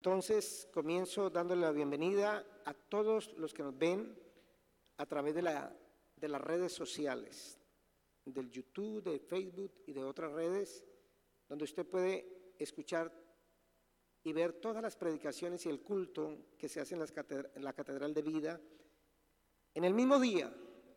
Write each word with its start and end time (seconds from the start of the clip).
Entonces 0.00 0.66
comienzo 0.72 1.28
dándole 1.28 1.60
la 1.60 1.72
bienvenida 1.72 2.42
a 2.64 2.72
todos 2.72 3.34
los 3.36 3.52
que 3.52 3.62
nos 3.62 3.76
ven 3.76 4.18
a 4.96 5.04
través 5.04 5.34
de, 5.34 5.42
la, 5.42 5.76
las 6.16 6.40
redes 6.40 6.72
sociales, 6.72 7.58
del 8.24 8.50
YouTube, 8.50 9.02
de 9.02 9.18
Facebook 9.18 9.82
y 9.86 9.92
de 9.92 10.02
otras 10.02 10.32
redes, 10.32 10.86
donde 11.46 11.64
usted 11.64 11.86
puede 11.86 12.54
escuchar 12.58 13.12
y 14.22 14.32
ver 14.32 14.54
todas 14.54 14.82
las 14.82 14.96
predicaciones 14.96 15.66
y 15.66 15.68
el 15.68 15.82
culto 15.82 16.46
que 16.56 16.70
se 16.70 16.80
hace 16.80 16.94
en, 16.94 17.02
en 17.56 17.62
la 17.62 17.74
Catedral 17.74 18.14
de 18.14 18.22
Vida 18.22 18.58
en 19.74 19.84
el 19.84 19.92
mismo 19.92 20.18
día, 20.18 20.50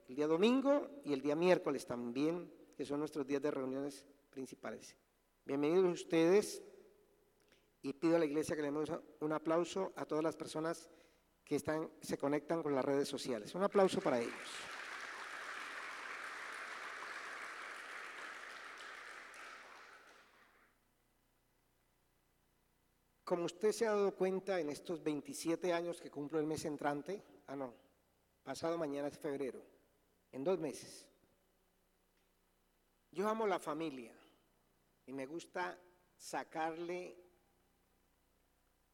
el 0.07 0.15
día 0.15 0.27
domingo 0.27 1.01
y 1.03 1.11
el 1.11 1.21
día 1.21 1.35
miércoles 1.35 1.85
también, 1.85 2.49
que 2.77 2.85
son 2.85 2.99
nuestros 2.99 3.27
días 3.27 3.41
de 3.41 3.51
reuniones 3.51 4.05
principales. 4.29 4.95
Bienvenidos 5.43 5.91
ustedes 5.91 6.63
y 7.83 7.91
pido 7.93 8.15
a 8.15 8.19
la 8.19 8.25
iglesia 8.25 8.55
que 8.55 8.61
le 8.61 8.69
demos 8.69 8.89
un 9.19 9.33
aplauso 9.33 9.91
a 9.97 10.05
todas 10.05 10.23
las 10.23 10.37
personas 10.37 10.89
que 11.43 11.57
están, 11.57 11.91
se 12.01 12.17
conectan 12.17 12.63
con 12.63 12.73
las 12.73 12.83
redes 12.83 13.09
sociales. 13.09 13.53
Un 13.55 13.63
aplauso 13.63 13.99
para 13.99 14.21
ellos. 14.21 14.33
Como 23.25 23.45
usted 23.45 23.71
se 23.73 23.85
ha 23.85 23.91
dado 23.91 24.15
cuenta 24.15 24.59
en 24.59 24.69
estos 24.69 25.03
27 25.03 25.73
años 25.73 25.99
que 25.99 26.09
cumplo 26.09 26.39
el 26.39 26.45
mes 26.45 26.63
entrante, 26.63 27.21
ah 27.47 27.55
no, 27.55 27.73
pasado 28.43 28.77
mañana 28.77 29.09
es 29.09 29.17
febrero, 29.17 29.61
en 30.31 30.43
dos 30.43 30.59
meses, 30.59 31.07
yo 33.11 33.27
amo 33.27 33.47
la 33.47 33.59
familia 33.59 34.13
y 35.05 35.13
me 35.13 35.25
gusta 35.25 35.79
sacarle 36.15 37.22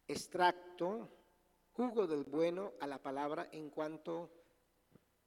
extracto, 0.10 1.08
jugo 1.74 2.08
del 2.08 2.24
bueno 2.24 2.74
a 2.82 2.88
la 2.88 3.02
palabra 3.02 3.48
en 3.52 3.70
cuanto 3.70 4.32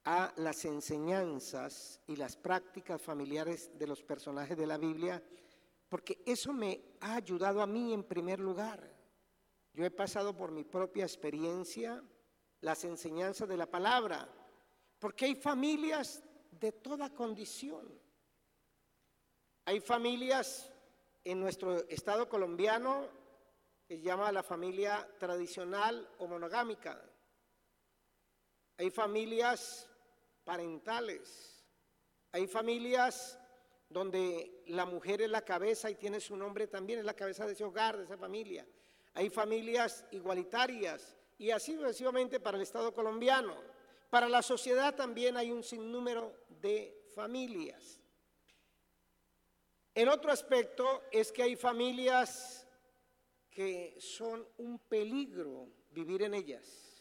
a 0.05 0.33
las 0.37 0.65
enseñanzas 0.65 2.01
y 2.09 2.17
las 2.17 2.37
prácticas 2.37 3.01
familiares 3.01 3.71
de 3.79 3.87
los 3.87 4.03
personajes 4.03 4.57
de 4.57 4.67
la 4.67 4.77
Biblia, 4.77 5.23
porque 5.89 6.21
eso 6.27 6.53
me 6.53 6.97
ha 7.01 7.15
ayudado 7.15 7.63
a 7.63 7.67
mí 7.67 7.95
en 7.95 8.03
primer 8.03 8.41
lugar. 8.41 8.83
Yo 9.73 9.85
he 9.85 9.91
pasado 9.91 10.37
por 10.37 10.51
mi 10.51 10.65
propia 10.65 11.05
experiencia 11.05 12.03
las 12.61 12.85
enseñanzas 12.85 13.49
de 13.49 13.57
la 13.57 13.71
palabra, 13.71 14.29
porque 14.99 15.27
hay 15.27 15.37
familias 15.37 16.25
de 16.51 16.73
toda 16.73 17.15
condición. 17.15 17.89
Hay 19.65 19.81
familias 19.81 20.73
en 21.23 21.39
nuestro 21.39 21.89
estado 21.89 22.29
colombiano 22.29 23.22
se 23.93 24.01
llama 24.01 24.33
la 24.33 24.43
familia 24.43 25.07
tradicional 25.19 26.09
o 26.17 26.27
monogámica. 26.27 26.99
Hay 28.79 28.91
familias 28.91 29.87
parentales, 30.45 31.63
hay 32.31 32.47
familias 32.47 33.39
donde 33.91 34.63
la 34.69 34.87
mujer 34.87 35.21
es 35.21 35.29
la 35.29 35.45
cabeza 35.45 35.91
y 35.91 35.97
tiene 35.97 36.21
su 36.21 36.35
nombre 36.37 36.69
también, 36.69 37.01
es 37.01 37.05
la 37.05 37.13
cabeza 37.13 37.47
de 37.47 37.53
ese 37.53 37.65
hogar, 37.65 37.99
de 37.99 38.05
esa 38.05 38.17
familia. 38.17 38.67
Hay 39.13 39.29
familias 39.29 40.07
igualitarias 40.11 41.15
y 41.37 41.51
así 41.51 41.75
sucesivamente 41.75 42.41
para 42.41 42.57
el 42.57 42.63
Estado 42.63 42.95
colombiano. 42.95 43.55
Para 44.09 44.27
la 44.27 44.41
sociedad 44.41 44.95
también 44.95 45.37
hay 45.37 45.53
un 45.53 45.63
sinnúmero 45.63 46.35
de 46.49 47.11
familias. 47.15 48.01
El 49.95 50.09
otro 50.09 50.33
aspecto 50.33 51.03
es 51.11 51.31
que 51.31 51.43
hay 51.43 51.57
familias 51.57 52.62
que 53.53 53.97
son 54.01 54.47
un 54.59 54.79
peligro 54.79 55.69
vivir 55.91 56.23
en 56.23 56.35
ellas. 56.35 56.93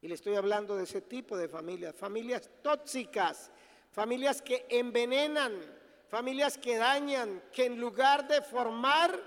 Y 0.00 0.08
le 0.08 0.14
estoy 0.14 0.34
hablando 0.34 0.76
de 0.76 0.84
ese 0.84 1.00
tipo 1.00 1.36
de 1.36 1.48
familias, 1.48 1.94
familias 1.94 2.50
tóxicas, 2.62 3.50
familias 3.90 4.42
que 4.42 4.66
envenenan, 4.68 5.52
familias 6.08 6.58
que 6.58 6.76
dañan, 6.76 7.42
que 7.52 7.66
en 7.66 7.80
lugar 7.80 8.26
de 8.28 8.42
formar, 8.42 9.18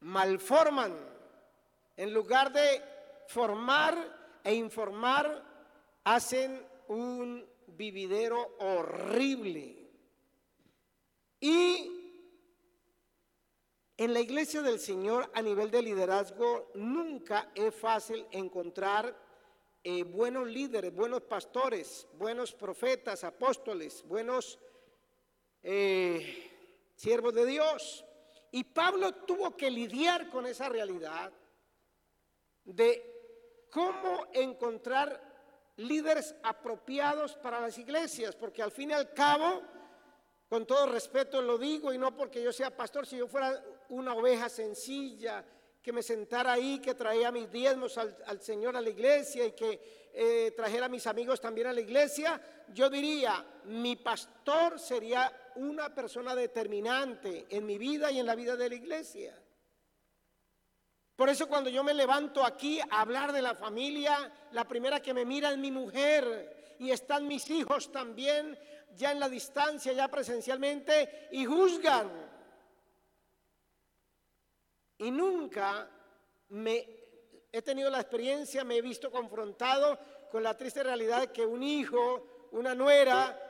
malforman. 0.00 0.92
En 1.96 2.12
lugar 2.12 2.52
de 2.52 2.82
formar 3.28 4.40
e 4.42 4.54
informar, 4.54 5.42
hacen 6.02 6.60
un 6.88 7.48
vividero 7.68 8.56
horrible. 8.58 9.88
Y 11.40 12.03
en 13.96 14.12
la 14.12 14.20
iglesia 14.20 14.60
del 14.62 14.80
Señor 14.80 15.30
a 15.34 15.42
nivel 15.42 15.70
de 15.70 15.82
liderazgo 15.82 16.70
nunca 16.74 17.50
es 17.54 17.74
fácil 17.74 18.26
encontrar 18.32 19.16
eh, 19.84 20.02
buenos 20.02 20.48
líderes, 20.48 20.94
buenos 20.94 21.22
pastores, 21.22 22.08
buenos 22.14 22.52
profetas, 22.52 23.22
apóstoles, 23.22 24.02
buenos 24.06 24.58
eh, 25.62 26.50
siervos 26.96 27.34
de 27.34 27.46
Dios. 27.46 28.04
Y 28.50 28.64
Pablo 28.64 29.12
tuvo 29.12 29.56
que 29.56 29.70
lidiar 29.70 30.30
con 30.30 30.46
esa 30.46 30.68
realidad 30.68 31.32
de 32.64 33.66
cómo 33.70 34.26
encontrar 34.32 35.20
líderes 35.76 36.34
apropiados 36.42 37.36
para 37.36 37.60
las 37.60 37.78
iglesias, 37.78 38.34
porque 38.34 38.62
al 38.62 38.70
fin 38.70 38.90
y 38.90 38.94
al 38.94 39.12
cabo, 39.12 39.62
con 40.48 40.66
todo 40.66 40.86
respeto 40.86 41.42
lo 41.42 41.58
digo, 41.58 41.92
y 41.92 41.98
no 41.98 42.16
porque 42.16 42.42
yo 42.42 42.52
sea 42.52 42.76
pastor, 42.76 43.06
si 43.06 43.18
yo 43.18 43.26
fuera 43.26 43.62
una 43.90 44.14
oveja 44.14 44.48
sencilla, 44.48 45.44
que 45.82 45.92
me 45.92 46.02
sentara 46.02 46.52
ahí, 46.52 46.78
que 46.78 46.94
traía 46.94 47.30
mis 47.30 47.50
diezmos 47.52 47.98
al, 47.98 48.40
Señor 48.40 48.74
a 48.74 48.80
la 48.80 48.88
iglesia 48.88 49.46
y 49.46 49.52
que 49.52 50.08
eh, 50.14 50.52
trajera 50.56 50.86
a 50.86 50.88
mis 50.88 51.06
amigos 51.06 51.40
también 51.40 51.66
a 51.66 51.74
la 51.74 51.80
iglesia, 51.82 52.40
yo 52.72 52.88
diría, 52.88 53.44
mi 53.64 53.96
pastor 53.96 54.80
sería 54.80 55.30
una 55.56 55.94
persona 55.94 56.34
determinante 56.34 57.46
en 57.50 57.66
mi 57.66 57.76
vida 57.76 58.10
y 58.10 58.18
en 58.18 58.24
la 58.24 58.34
vida 58.34 58.56
de 58.56 58.68
la 58.70 58.74
iglesia. 58.74 59.38
Por 61.16 61.28
eso 61.28 61.46
cuando 61.46 61.68
yo 61.68 61.84
me 61.84 61.92
levanto 61.92 62.44
aquí 62.44 62.80
a 62.80 63.02
hablar 63.02 63.32
de 63.32 63.42
la 63.42 63.54
familia, 63.54 64.32
la 64.52 64.66
primera 64.66 65.00
que 65.00 65.12
me 65.12 65.26
mira 65.26 65.52
es 65.52 65.58
mi 65.58 65.70
mujer 65.70 66.76
y 66.78 66.90
están 66.90 67.28
mis 67.28 67.50
hijos 67.50 67.92
también 67.92 68.58
ya 68.96 69.12
en 69.12 69.20
la 69.20 69.28
distancia, 69.28 69.92
ya 69.92 70.08
presencialmente, 70.08 71.28
y 71.32 71.44
juzgan 71.44 72.10
y 74.98 75.10
nunca 75.10 75.88
me 76.48 77.04
he 77.50 77.62
tenido 77.62 77.90
la 77.90 78.00
experiencia, 78.00 78.64
me 78.64 78.76
he 78.76 78.82
visto 78.82 79.10
confrontado 79.10 79.98
con 80.30 80.42
la 80.42 80.56
triste 80.56 80.82
realidad 80.82 81.20
de 81.20 81.32
que 81.32 81.46
un 81.46 81.62
hijo, 81.62 82.48
una 82.52 82.74
nuera, 82.74 83.40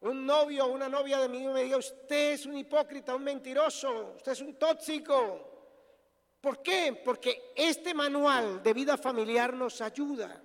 un 0.00 0.26
novio 0.26 0.66
o 0.66 0.72
una 0.72 0.88
novia 0.88 1.18
de 1.18 1.28
mí 1.28 1.46
me 1.46 1.62
diga, 1.62 1.78
usted 1.78 2.32
es 2.32 2.46
un 2.46 2.56
hipócrita, 2.56 3.14
un 3.14 3.24
mentiroso, 3.24 4.14
usted 4.16 4.32
es 4.32 4.40
un 4.40 4.58
tóxico. 4.58 5.56
¿Por 6.40 6.62
qué? 6.62 7.00
Porque 7.04 7.52
este 7.56 7.94
manual 7.94 8.62
de 8.62 8.72
vida 8.72 8.96
familiar 8.96 9.54
nos 9.54 9.80
ayuda. 9.80 10.42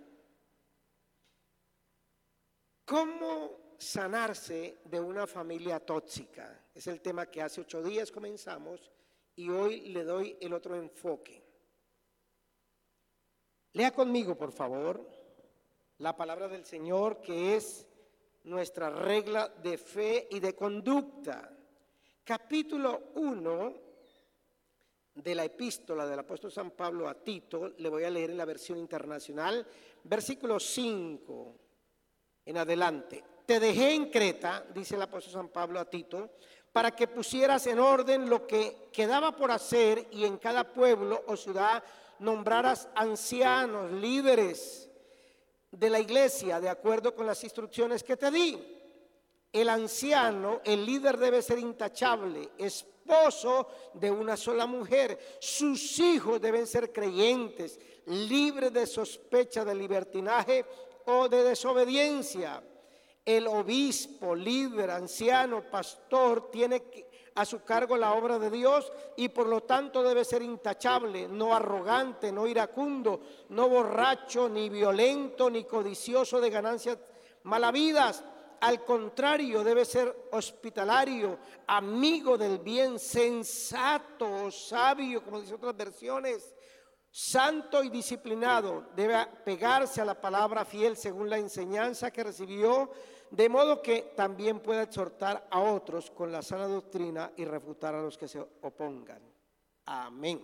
¿Cómo 2.85 3.75
sanarse 3.77 4.79
de 4.85 4.99
una 4.99 5.27
familia 5.27 5.79
tóxica? 5.79 6.67
Es 6.73 6.87
el 6.87 7.01
tema 7.01 7.25
que 7.25 7.41
hace 7.41 7.61
ocho 7.61 7.83
días 7.83 8.11
comenzamos 8.11 8.91
y 9.35 9.49
hoy 9.49 9.81
le 9.89 10.03
doy 10.03 10.37
el 10.39 10.53
otro 10.53 10.75
enfoque. 10.75 11.43
Lea 13.73 13.91
conmigo, 13.91 14.35
por 14.37 14.51
favor, 14.51 15.07
la 15.99 16.15
palabra 16.15 16.47
del 16.47 16.65
Señor 16.65 17.21
que 17.21 17.55
es 17.55 17.87
nuestra 18.43 18.89
regla 18.89 19.47
de 19.47 19.77
fe 19.77 20.27
y 20.31 20.39
de 20.39 20.55
conducta. 20.55 21.57
Capítulo 22.23 23.11
1 23.15 23.73
de 25.15 25.35
la 25.35 25.45
epístola 25.45 26.05
del 26.05 26.19
apóstol 26.19 26.51
San 26.51 26.71
Pablo 26.71 27.07
a 27.07 27.15
Tito, 27.15 27.73
le 27.77 27.89
voy 27.89 28.03
a 28.03 28.09
leer 28.09 28.31
en 28.31 28.37
la 28.37 28.45
versión 28.45 28.77
internacional, 28.77 29.65
versículo 30.03 30.59
5 30.59 31.55
en 32.45 32.57
adelante. 32.57 33.23
Te 33.45 33.59
dejé 33.59 33.93
en 33.93 34.09
Creta, 34.09 34.65
dice 34.73 34.95
el 34.95 35.01
apóstol 35.01 35.33
San 35.33 35.49
Pablo 35.49 35.79
a 35.79 35.89
Tito, 35.89 36.31
para 36.71 36.91
que 36.91 37.07
pusieras 37.07 37.67
en 37.67 37.79
orden 37.79 38.29
lo 38.29 38.47
que 38.47 38.89
quedaba 38.93 39.35
por 39.35 39.51
hacer 39.51 40.07
y 40.11 40.25
en 40.25 40.37
cada 40.37 40.71
pueblo 40.71 41.23
o 41.27 41.35
ciudad 41.35 41.83
nombraras 42.19 42.87
ancianos, 42.95 43.91
líderes 43.91 44.89
de 45.71 45.89
la 45.89 45.99
iglesia, 45.99 46.59
de 46.59 46.69
acuerdo 46.69 47.15
con 47.15 47.25
las 47.25 47.43
instrucciones 47.43 48.03
que 48.03 48.15
te 48.15 48.31
di. 48.31 48.77
El 49.51 49.67
anciano, 49.67 50.61
el 50.63 50.85
líder 50.85 51.17
debe 51.17 51.41
ser 51.41 51.59
intachable, 51.59 52.51
esposo 52.57 53.67
de 53.93 54.09
una 54.09 54.37
sola 54.37 54.65
mujer. 54.65 55.19
Sus 55.41 55.99
hijos 55.99 56.39
deben 56.39 56.67
ser 56.67 56.93
creyentes, 56.93 57.79
libres 58.05 58.71
de 58.71 58.87
sospecha 58.87 59.65
de 59.65 59.75
libertinaje 59.75 60.65
o 61.05 61.27
de 61.27 61.43
desobediencia 61.43 62.63
el 63.25 63.47
obispo, 63.47 64.35
líder, 64.35 64.91
anciano, 64.91 65.63
pastor, 65.69 66.49
tiene 66.49 66.83
a 67.35 67.45
su 67.45 67.63
cargo 67.63 67.95
la 67.95 68.13
obra 68.13 68.39
de 68.39 68.49
Dios 68.49 68.91
y 69.15 69.29
por 69.29 69.47
lo 69.47 69.61
tanto 69.61 70.03
debe 70.03 70.25
ser 70.25 70.41
intachable, 70.41 71.27
no 71.27 71.55
arrogante, 71.55 72.31
no 72.31 72.47
iracundo, 72.47 73.21
no 73.49 73.69
borracho, 73.69 74.49
ni 74.49 74.69
violento, 74.69 75.49
ni 75.49 75.63
codicioso 75.63 76.41
de 76.41 76.49
ganancias 76.49 76.97
malavidas. 77.43 78.23
Al 78.59 78.83
contrario, 78.83 79.63
debe 79.63 79.85
ser 79.85 80.29
hospitalario, 80.31 81.39
amigo 81.67 82.37
del 82.37 82.59
bien, 82.59 82.99
sensato, 82.99 84.51
sabio, 84.51 85.23
como 85.23 85.41
dicen 85.41 85.55
otras 85.55 85.75
versiones, 85.75 86.53
santo 87.11 87.83
y 87.83 87.89
disciplinado. 87.89 88.87
Debe 88.95 89.27
pegarse 89.43 90.01
a 90.01 90.05
la 90.05 90.19
palabra 90.19 90.65
fiel 90.65 90.95
según 90.95 91.29
la 91.29 91.37
enseñanza 91.37 92.11
que 92.11 92.23
recibió 92.23 92.89
de 93.31 93.47
modo 93.47 93.81
que 93.81 94.13
también 94.15 94.59
pueda 94.59 94.83
exhortar 94.83 95.47
a 95.49 95.59
otros 95.61 96.11
con 96.11 96.31
la 96.31 96.41
sana 96.41 96.67
doctrina 96.67 97.31
y 97.37 97.45
refutar 97.45 97.95
a 97.95 98.01
los 98.01 98.17
que 98.17 98.27
se 98.27 98.39
opongan. 98.39 99.21
Amén. 99.85 100.41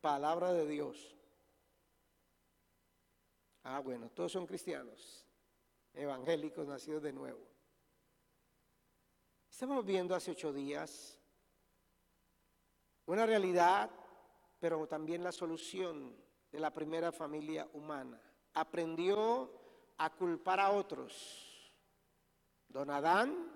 Palabra 0.00 0.52
de 0.52 0.66
Dios. 0.66 1.14
Ah, 3.62 3.80
bueno, 3.80 4.10
todos 4.10 4.32
son 4.32 4.46
cristianos, 4.46 5.24
evangélicos 5.94 6.66
nacidos 6.66 7.02
de 7.02 7.12
nuevo. 7.12 7.46
Estamos 9.48 9.84
viendo 9.84 10.14
hace 10.14 10.30
ocho 10.30 10.52
días 10.52 11.16
una 13.06 13.26
realidad, 13.26 13.90
pero 14.60 14.86
también 14.86 15.24
la 15.24 15.32
solución 15.32 16.14
de 16.52 16.60
la 16.60 16.72
primera 16.72 17.10
familia 17.10 17.68
humana. 17.72 18.20
Aprendió 18.54 19.50
a 19.98 20.10
culpar 20.10 20.60
a 20.60 20.70
otros 20.70 21.50
Don 22.70 22.88
Adán 22.88 23.50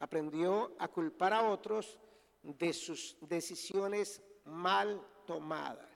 aprendió 0.00 0.74
a 0.78 0.88
culpar 0.88 1.32
a 1.32 1.48
otros 1.48 1.98
de 2.42 2.72
sus 2.74 3.16
decisiones 3.20 4.22
mal 4.44 5.00
tomadas. 5.26 5.88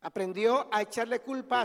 Aprendió 0.00 0.68
a 0.72 0.82
echarle 0.82 1.20
culpa 1.20 1.64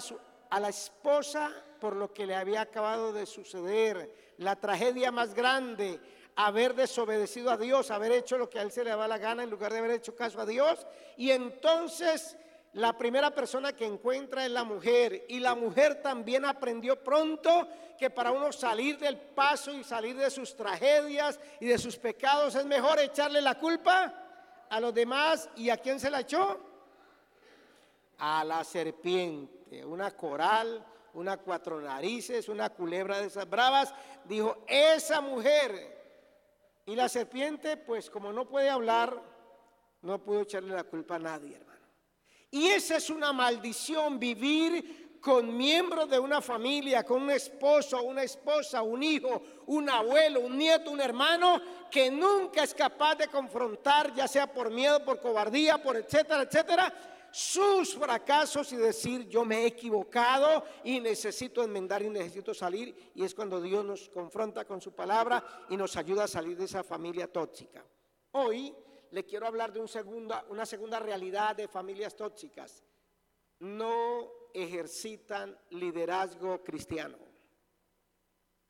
a, 0.50 0.60
la 0.60 0.70
esposa 0.70 1.52
por 1.80 1.96
lo 1.96 2.14
que 2.14 2.28
le 2.28 2.36
había 2.36 2.62
acabado 2.62 3.14
de 3.14 3.26
suceder, 3.26 4.36
la 4.38 4.56
tragedia 4.56 5.12
más 5.12 5.34
grande, 5.34 6.00
haber 6.36 6.76
desobedecido 6.76 7.52
a 7.52 7.58
Dios, 7.58 7.92
haber 7.92 8.12
hecho 8.12 8.38
lo 8.38 8.50
que 8.50 8.60
a 8.60 8.62
él 8.62 8.72
se 8.72 8.84
le 8.84 8.90
daba 8.92 9.08
la 9.08 9.18
gana 9.18 9.44
en 9.44 9.50
lugar 9.50 9.72
de 9.72 9.80
haber 9.80 9.92
hecho 9.92 10.16
caso 10.16 10.40
a 10.40 10.46
Dios. 10.46 10.86
Y 11.18 11.32
entonces 11.32 12.38
la 12.74 12.98
primera 12.98 13.32
persona 13.32 13.74
que 13.74 13.86
encuentra 13.86 14.46
es 14.46 14.52
la 14.52 14.64
mujer 14.64 15.26
y 15.28 15.40
la 15.40 15.56
mujer 15.56 16.02
también 16.02 16.46
aprendió 16.46 17.04
pronto 17.04 17.68
que 18.00 18.10
para 18.10 18.32
uno 18.32 18.52
salir 18.52 18.98
del 18.98 19.18
paso 19.18 19.74
y 19.74 19.84
salir 19.84 20.16
de 20.16 20.30
sus 20.30 20.56
tragedias 20.56 21.40
y 21.60 21.68
de 21.68 21.78
sus 21.78 21.98
pecados 21.98 22.56
es 22.56 22.66
mejor 22.66 23.00
echarle 23.00 23.42
la 23.42 23.60
culpa 23.60 24.14
a 24.70 24.80
los 24.80 24.94
demás 24.94 25.50
y 25.58 25.70
a 25.70 25.78
quién 25.78 26.00
se 26.00 26.10
la 26.10 26.22
echó? 26.22 26.60
A 28.20 28.44
la 28.46 28.64
serpiente, 28.64 29.86
una 29.86 30.12
coral, 30.12 30.84
una 31.14 31.38
cuatro 31.38 31.82
narices, 31.82 32.48
una 32.48 32.70
culebra 32.70 33.20
de 33.20 33.28
esas 33.28 33.50
bravas, 33.50 33.94
dijo, 34.26 34.64
esa 34.68 35.20
mujer. 35.20 36.01
Y 36.86 36.96
la 36.96 37.10
serpiente, 37.10 37.78
pues 37.78 38.10
como 38.10 38.34
no 38.34 38.48
puede 38.48 38.70
hablar, 38.70 39.22
no 40.02 40.24
pudo 40.24 40.42
echarle 40.42 40.74
la 40.74 40.84
culpa 40.84 41.16
a 41.16 41.20
nadie, 41.20 41.56
hermano. 41.56 41.80
Y 42.50 42.68
esa 42.68 42.98
es 42.98 43.10
una 43.10 43.32
maldición, 43.32 44.20
vivir 44.20 45.20
con 45.22 45.56
miembros 45.56 46.10
de 46.10 46.20
una 46.20 46.42
familia, 46.42 47.04
con 47.04 47.22
un 47.22 47.32
esposo, 47.32 48.02
una 48.02 48.24
esposa, 48.24 48.82
un 48.82 49.04
hijo, 49.04 49.42
un 49.68 49.88
abuelo, 49.88 50.42
un 50.42 50.58
nieto, 50.58 50.90
un 50.90 51.00
hermano, 51.00 51.62
que 51.92 52.10
nunca 52.10 52.64
es 52.64 52.74
capaz 52.74 53.16
de 53.16 53.28
confrontar, 53.28 54.14
ya 54.16 54.28
sea 54.28 54.52
por 54.52 54.72
miedo, 54.72 55.06
por 55.06 55.22
cobardía, 55.22 55.78
por 55.82 55.96
etcétera, 55.96 56.42
etcétera, 56.42 57.11
sus 57.32 57.96
fracasos 57.96 58.72
y 58.74 58.78
decir 58.78 59.28
yo 59.28 59.46
me 59.46 59.64
he 59.64 59.68
equivocado 59.68 60.64
y 60.84 61.00
necesito 61.00 61.64
enmendar 61.64 62.02
y 62.02 62.10
necesito 62.10 62.54
salir. 62.54 63.12
Y 63.16 63.24
es 63.24 63.34
cuando 63.34 63.62
Dios 63.62 63.84
nos 63.84 64.10
confronta 64.10 64.66
con 64.66 64.82
su 64.82 64.94
palabra 64.94 65.66
y 65.70 65.78
nos 65.78 65.96
ayuda 65.96 66.26
a 66.26 66.28
salir 66.28 66.58
de 66.58 66.66
esa 66.66 66.84
familia 66.84 67.32
tóxica. 67.32 67.84
Hoy 68.34 68.74
le 69.12 69.26
quiero 69.26 69.48
hablar 69.48 69.72
de 69.72 69.80
una 69.80 70.66
segunda 70.66 71.00
realidad 71.00 71.56
de 71.56 71.68
familias 71.68 72.16
tóxicas. 72.16 72.84
No 73.60 74.30
ejercitan 74.54 75.58
liderazgo 75.70 76.64
cristiano. 76.64 77.18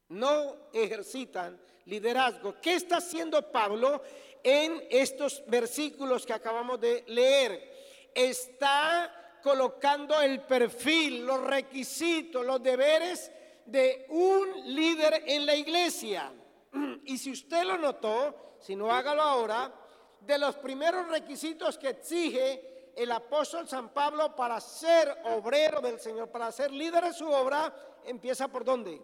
No 0.09 0.69
ejercitan 0.73 1.61
liderazgo. 1.85 2.55
¿Qué 2.61 2.75
está 2.75 2.97
haciendo 2.97 3.51
Pablo 3.51 4.01
en 4.43 4.83
estos 4.89 5.43
versículos 5.47 6.25
que 6.25 6.33
acabamos 6.33 6.79
de 6.81 7.03
leer? 7.07 7.70
Está 8.13 9.39
colocando 9.41 10.19
el 10.21 10.41
perfil, 10.41 11.25
los 11.25 11.41
requisitos, 11.41 12.45
los 12.45 12.61
deberes 12.61 13.31
de 13.65 14.05
un 14.09 14.75
líder 14.75 15.23
en 15.27 15.45
la 15.45 15.55
iglesia. 15.55 16.31
Y 17.03 17.17
si 17.17 17.31
usted 17.31 17.63
lo 17.63 17.77
notó, 17.77 18.57
si 18.59 18.75
no 18.75 18.91
hágalo 18.91 19.21
ahora, 19.21 19.73
de 20.19 20.37
los 20.37 20.55
primeros 20.57 21.07
requisitos 21.07 21.77
que 21.77 21.89
exige 21.89 22.93
el 22.95 23.11
apóstol 23.11 23.67
San 23.67 23.89
Pablo 23.89 24.35
para 24.35 24.59
ser 24.61 25.17
obrero 25.25 25.81
del 25.81 25.99
Señor, 25.99 26.29
para 26.29 26.51
ser 26.51 26.71
líder 26.71 27.05
de 27.05 27.13
su 27.13 27.27
obra, 27.27 27.73
empieza 28.05 28.47
por 28.47 28.63
dónde? 28.63 29.01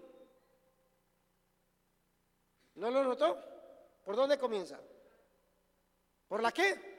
¿No 2.75 2.91
lo 2.91 3.03
notó? 3.03 3.37
¿Por 4.05 4.15
dónde 4.15 4.37
comienza? 4.37 4.79
¿Por 6.27 6.43
la 6.43 6.51
qué? 6.51 6.96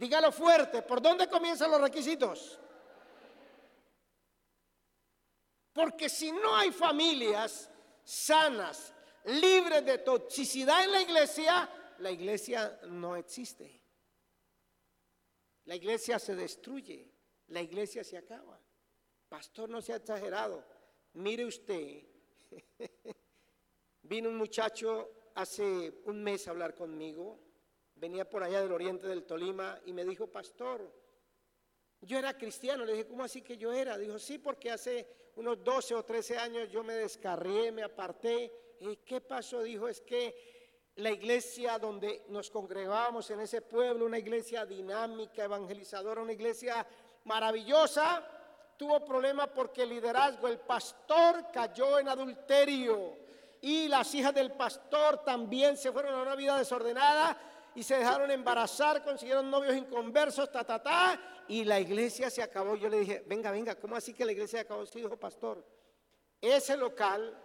Dígalo 0.00 0.32
fuerte, 0.32 0.80
¿por 0.80 1.02
dónde 1.02 1.28
comienzan 1.28 1.70
los 1.70 1.78
requisitos? 1.78 2.58
Porque 5.74 6.08
si 6.08 6.32
no 6.32 6.56
hay 6.56 6.72
familias 6.72 7.70
sanas, 8.02 8.94
libres 9.24 9.84
de 9.84 9.98
toxicidad 9.98 10.84
en 10.84 10.92
la 10.92 11.02
iglesia, 11.02 11.68
la 11.98 12.10
iglesia 12.10 12.80
no 12.88 13.14
existe. 13.14 13.84
La 15.66 15.76
iglesia 15.76 16.18
se 16.18 16.34
destruye, 16.34 17.12
la 17.48 17.60
iglesia 17.60 18.02
se 18.02 18.16
acaba. 18.16 18.58
Pastor, 19.28 19.68
no 19.68 19.82
se 19.82 19.92
ha 19.92 19.96
exagerado. 19.96 20.64
Mire 21.12 21.44
usted, 21.44 22.06
vino 24.00 24.30
un 24.30 24.38
muchacho 24.38 25.10
hace 25.34 26.00
un 26.06 26.24
mes 26.24 26.48
a 26.48 26.52
hablar 26.52 26.74
conmigo, 26.74 27.49
venía 28.00 28.28
por 28.28 28.42
allá 28.42 28.62
del 28.62 28.72
oriente 28.72 29.06
del 29.06 29.24
Tolima 29.24 29.78
y 29.84 29.92
me 29.92 30.04
dijo, 30.04 30.26
pastor, 30.26 30.90
yo 32.00 32.18
era 32.18 32.36
cristiano. 32.36 32.84
Le 32.84 32.92
dije, 32.92 33.06
¿cómo 33.06 33.22
así 33.22 33.42
que 33.42 33.58
yo 33.58 33.72
era? 33.72 33.98
Dijo, 33.98 34.18
sí, 34.18 34.38
porque 34.38 34.70
hace 34.70 35.06
unos 35.36 35.62
12 35.62 35.94
o 35.94 36.02
13 36.02 36.38
años 36.38 36.70
yo 36.70 36.82
me 36.82 36.94
descarrié, 36.94 37.70
me 37.70 37.82
aparté. 37.82 38.50
¿Y 38.80 38.96
qué 38.96 39.20
pasó? 39.20 39.62
Dijo, 39.62 39.86
es 39.86 40.00
que 40.00 40.34
la 40.96 41.10
iglesia 41.10 41.78
donde 41.78 42.24
nos 42.28 42.50
congregábamos 42.50 43.30
en 43.30 43.40
ese 43.40 43.60
pueblo, 43.60 44.06
una 44.06 44.18
iglesia 44.18 44.64
dinámica, 44.64 45.44
evangelizadora, 45.44 46.22
una 46.22 46.32
iglesia 46.32 46.86
maravillosa, 47.24 48.26
tuvo 48.78 49.04
problemas 49.04 49.48
porque 49.48 49.82
el 49.82 49.90
liderazgo, 49.90 50.48
el 50.48 50.58
pastor 50.60 51.50
cayó 51.52 51.98
en 51.98 52.08
adulterio 52.08 53.18
y 53.60 53.88
las 53.88 54.14
hijas 54.14 54.34
del 54.34 54.52
pastor 54.52 55.22
también 55.22 55.76
se 55.76 55.92
fueron 55.92 56.14
a 56.14 56.22
una 56.22 56.34
vida 56.34 56.56
desordenada 56.56 57.38
y 57.74 57.82
se 57.82 57.96
dejaron 57.96 58.30
embarazar, 58.30 59.04
consiguieron 59.04 59.50
novios 59.50 59.76
inconversos, 59.76 60.50
ta, 60.50 60.64
ta, 60.64 60.82
ta, 60.82 61.44
y 61.48 61.64
la 61.64 61.80
iglesia 61.80 62.30
se 62.30 62.42
acabó. 62.42 62.76
Yo 62.76 62.88
le 62.88 63.00
dije, 63.00 63.24
venga, 63.26 63.50
venga, 63.50 63.74
¿cómo 63.76 63.96
así 63.96 64.14
que 64.14 64.24
la 64.24 64.32
iglesia 64.32 64.58
se 64.58 64.64
acabó? 64.64 64.86
Sí, 64.86 65.00
dijo 65.00 65.16
pastor, 65.16 65.64
ese 66.40 66.76
local 66.76 67.36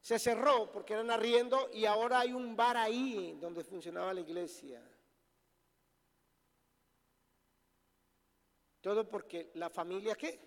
se 0.00 0.18
cerró 0.18 0.70
porque 0.72 0.94
eran 0.94 1.10
arriendo 1.10 1.70
y 1.72 1.84
ahora 1.84 2.20
hay 2.20 2.32
un 2.32 2.56
bar 2.56 2.76
ahí 2.76 3.38
donde 3.40 3.62
funcionaba 3.62 4.12
la 4.12 4.20
iglesia. 4.20 4.82
Todo 8.80 9.08
porque 9.08 9.52
la 9.54 9.70
familia 9.70 10.16
qué? 10.16 10.40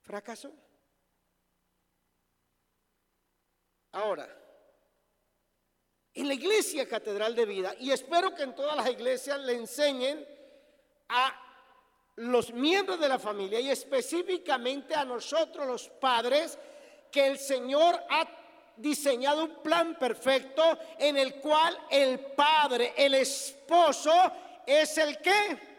Fracasó. 0.00 0.52
Ahora, 3.92 4.45
en 6.16 6.28
la 6.28 6.34
iglesia 6.34 6.88
catedral 6.88 7.34
de 7.34 7.44
vida, 7.44 7.74
y 7.78 7.90
espero 7.90 8.34
que 8.34 8.42
en 8.42 8.54
todas 8.54 8.76
las 8.76 8.88
iglesias 8.88 9.38
le 9.40 9.54
enseñen 9.54 10.26
a 11.10 11.42
los 12.16 12.52
miembros 12.52 12.98
de 12.98 13.08
la 13.08 13.18
familia 13.18 13.60
y 13.60 13.70
específicamente 13.70 14.94
a 14.94 15.04
nosotros 15.04 15.66
los 15.66 15.88
padres, 15.88 16.58
que 17.12 17.26
el 17.26 17.38
Señor 17.38 18.02
ha 18.08 18.26
diseñado 18.78 19.44
un 19.44 19.62
plan 19.62 19.98
perfecto 19.98 20.78
en 20.98 21.18
el 21.18 21.34
cual 21.36 21.78
el 21.90 22.18
padre, 22.18 22.94
el 22.96 23.14
esposo, 23.14 24.12
es 24.66 24.96
el 24.96 25.18
que. 25.18 25.76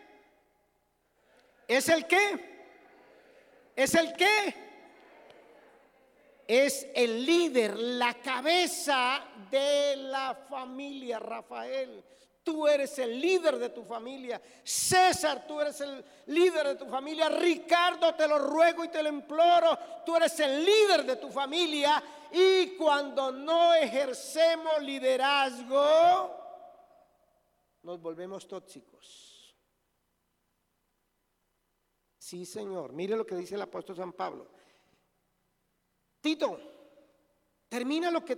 ¿Es 1.68 1.90
el 1.90 2.06
que? 2.06 2.58
¿Es 3.76 3.96
el 3.96 4.14
que? 4.14 4.67
Es 6.48 6.88
el 6.96 7.26
líder, 7.26 7.78
la 7.78 8.14
cabeza 8.22 9.22
de 9.52 9.98
la 9.98 10.34
familia, 10.34 11.20
Rafael. 11.20 12.04
Tú 12.42 12.66
eres 12.66 12.98
el 13.00 13.20
líder 13.20 13.58
de 13.58 13.70
tu 13.70 13.84
familia. 13.84 14.42
César, 14.64 15.46
tú 15.46 15.60
eres 15.60 15.82
el 15.82 16.04
líder 16.28 16.68
de 16.68 16.76
tu 16.76 16.86
familia. 16.86 17.28
Ricardo, 17.28 18.16
te 18.16 18.26
lo 18.26 18.40
ruego 18.40 18.86
y 18.86 18.88
te 18.88 19.04
lo 19.04 19.10
imploro. 19.10 19.78
Tú 20.06 20.16
eres 20.16 20.40
el 20.40 20.64
líder 20.64 21.04
de 21.04 21.18
tu 21.18 21.30
familia. 21.30 22.02
Y 22.32 22.78
cuando 22.78 23.34
no 23.34 23.74
ejercemos 23.74 24.82
liderazgo, 24.82 26.34
nos 27.84 28.00
volvemos 28.00 28.48
tóxicos. 28.48 29.58
Sí, 32.18 32.46
Señor. 32.46 32.94
Mire 32.94 33.18
lo 33.18 33.26
que 33.26 33.36
dice 33.36 33.56
el 33.56 33.62
apóstol 33.62 33.98
San 33.98 34.14
Pablo. 34.14 34.57
Tito, 36.28 36.60
termina 37.70 38.12
lo 38.12 38.26
que 38.26 38.38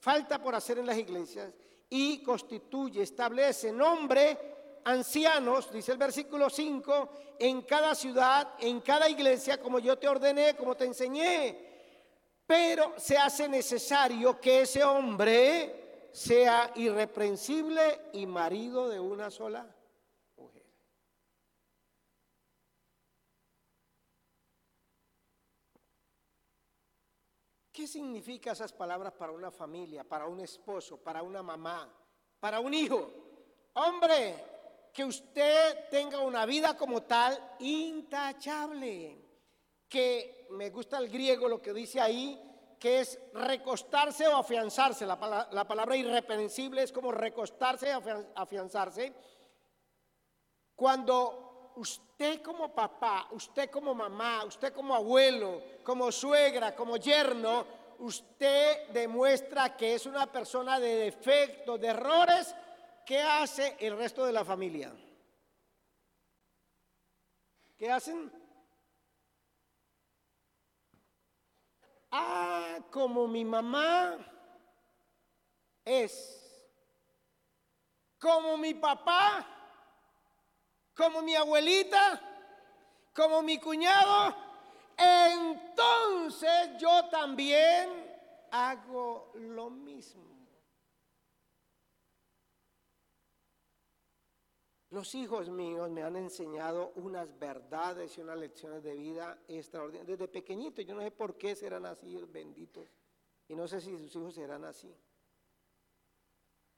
falta 0.00 0.42
por 0.42 0.52
hacer 0.52 0.78
en 0.78 0.86
las 0.86 0.98
iglesias 0.98 1.54
y 1.88 2.20
constituye, 2.24 3.02
establece 3.02 3.70
nombre 3.70 4.80
ancianos, 4.84 5.72
dice 5.72 5.92
el 5.92 5.98
versículo 5.98 6.50
5, 6.50 7.10
en 7.38 7.62
cada 7.62 7.94
ciudad, 7.94 8.54
en 8.58 8.80
cada 8.80 9.08
iglesia, 9.08 9.60
como 9.60 9.78
yo 9.78 9.96
te 9.96 10.08
ordené, 10.08 10.56
como 10.56 10.76
te 10.76 10.86
enseñé. 10.86 11.56
Pero 12.44 12.94
se 12.96 13.16
hace 13.16 13.48
necesario 13.48 14.40
que 14.40 14.62
ese 14.62 14.82
hombre 14.82 16.08
sea 16.10 16.72
irreprensible 16.74 18.10
y 18.12 18.26
marido 18.26 18.88
de 18.88 18.98
una 18.98 19.30
sola 19.30 19.72
mujer. 20.36 20.64
¿Qué 27.84 27.88
significa 27.88 28.52
esas 28.52 28.72
palabras 28.72 29.12
para 29.12 29.30
una 29.30 29.50
familia, 29.50 30.04
para 30.04 30.26
un 30.26 30.40
esposo, 30.40 30.96
para 30.96 31.22
una 31.22 31.42
mamá, 31.42 31.86
para 32.40 32.58
un 32.58 32.72
hijo? 32.72 33.12
Hombre, 33.74 34.42
que 34.90 35.04
usted 35.04 35.90
tenga 35.90 36.20
una 36.20 36.46
vida 36.46 36.78
como 36.78 37.02
tal 37.02 37.56
intachable. 37.58 39.18
Que 39.86 40.46
me 40.52 40.70
gusta 40.70 40.96
el 40.96 41.10
griego 41.10 41.46
lo 41.46 41.60
que 41.60 41.74
dice 41.74 42.00
ahí, 42.00 42.40
que 42.80 43.00
es 43.00 43.18
recostarse 43.34 44.26
o 44.28 44.38
afianzarse. 44.38 45.04
La, 45.04 45.18
palabra 45.68 45.94
irreprensible 45.94 46.84
es 46.84 46.90
como 46.90 47.12
recostarse 47.12 47.94
o 47.94 48.02
afianzarse. 48.34 49.12
Cuando 50.74 51.43
usted 51.76 52.42
como 52.42 52.74
papá, 52.74 53.28
usted 53.32 53.70
como 53.70 53.94
mamá, 53.94 54.44
usted 54.44 54.72
como 54.72 54.94
abuelo, 54.94 55.62
como 55.82 56.10
suegra, 56.12 56.74
como 56.74 56.96
yerno, 56.96 57.66
usted 57.98 58.88
demuestra 58.88 59.76
que 59.76 59.94
es 59.94 60.06
una 60.06 60.26
persona 60.26 60.78
de 60.78 60.96
defectos, 60.96 61.80
de 61.80 61.88
errores, 61.88 62.54
¿qué 63.04 63.20
hace 63.20 63.76
el 63.80 63.96
resto 63.96 64.24
de 64.24 64.32
la 64.32 64.44
familia? 64.44 64.92
¿Qué 67.76 67.90
hacen? 67.90 68.32
Ah, 72.10 72.78
como 72.90 73.26
mi 73.26 73.44
mamá 73.44 74.16
es, 75.84 76.70
como 78.20 78.56
mi 78.56 78.74
papá, 78.74 79.53
como 80.94 81.22
mi 81.22 81.34
abuelita, 81.34 82.20
como 83.14 83.42
mi 83.42 83.58
cuñado, 83.58 84.34
entonces 84.96 86.78
yo 86.78 87.08
también 87.08 87.90
hago 88.50 89.32
lo 89.34 89.70
mismo. 89.70 90.34
Los 94.90 95.12
hijos 95.16 95.50
míos 95.50 95.90
me 95.90 96.04
han 96.04 96.14
enseñado 96.14 96.92
unas 96.94 97.36
verdades 97.36 98.16
y 98.16 98.20
unas 98.20 98.38
lecciones 98.38 98.84
de 98.84 98.94
vida 98.94 99.40
extraordinarias. 99.48 100.06
Desde 100.06 100.28
pequeñito, 100.28 100.82
yo 100.82 100.94
no 100.94 101.02
sé 101.02 101.10
por 101.10 101.36
qué 101.36 101.56
serán 101.56 101.84
así, 101.84 102.16
benditos. 102.28 102.88
Y 103.48 103.56
no 103.56 103.66
sé 103.66 103.80
si 103.80 103.90
sus 103.98 104.14
hijos 104.14 104.34
serán 104.34 104.64
así. 104.64 104.94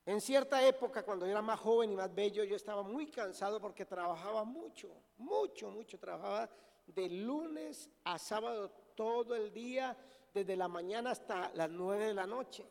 En 0.07 0.21
cierta 0.21 0.65
época, 0.65 1.03
cuando 1.03 1.27
yo 1.27 1.33
era 1.33 1.43
más 1.43 1.59
joven 1.59 1.91
y 1.91 1.97
más 1.97 2.15
bello, 2.15 2.45
yo 2.45 2.55
estaba 2.55 2.85
muy 2.85 3.09
cansado 3.09 3.61
porque 3.61 3.85
trabajaba 3.85 4.45
mucho, 4.45 4.89
mucho, 5.19 5.69
mucho. 5.69 5.99
Trabajaba 5.99 6.49
de 6.87 7.09
lunes 7.09 7.91
a 8.05 8.17
sábado 8.17 8.71
todo 8.95 9.35
el 9.35 9.53
día, 9.53 9.97
desde 10.33 10.55
la 10.55 10.69
mañana 10.69 11.11
hasta 11.11 11.51
las 11.55 11.69
nueve 11.71 12.07
de 12.07 12.15
la 12.15 12.25
noche. 12.25 12.65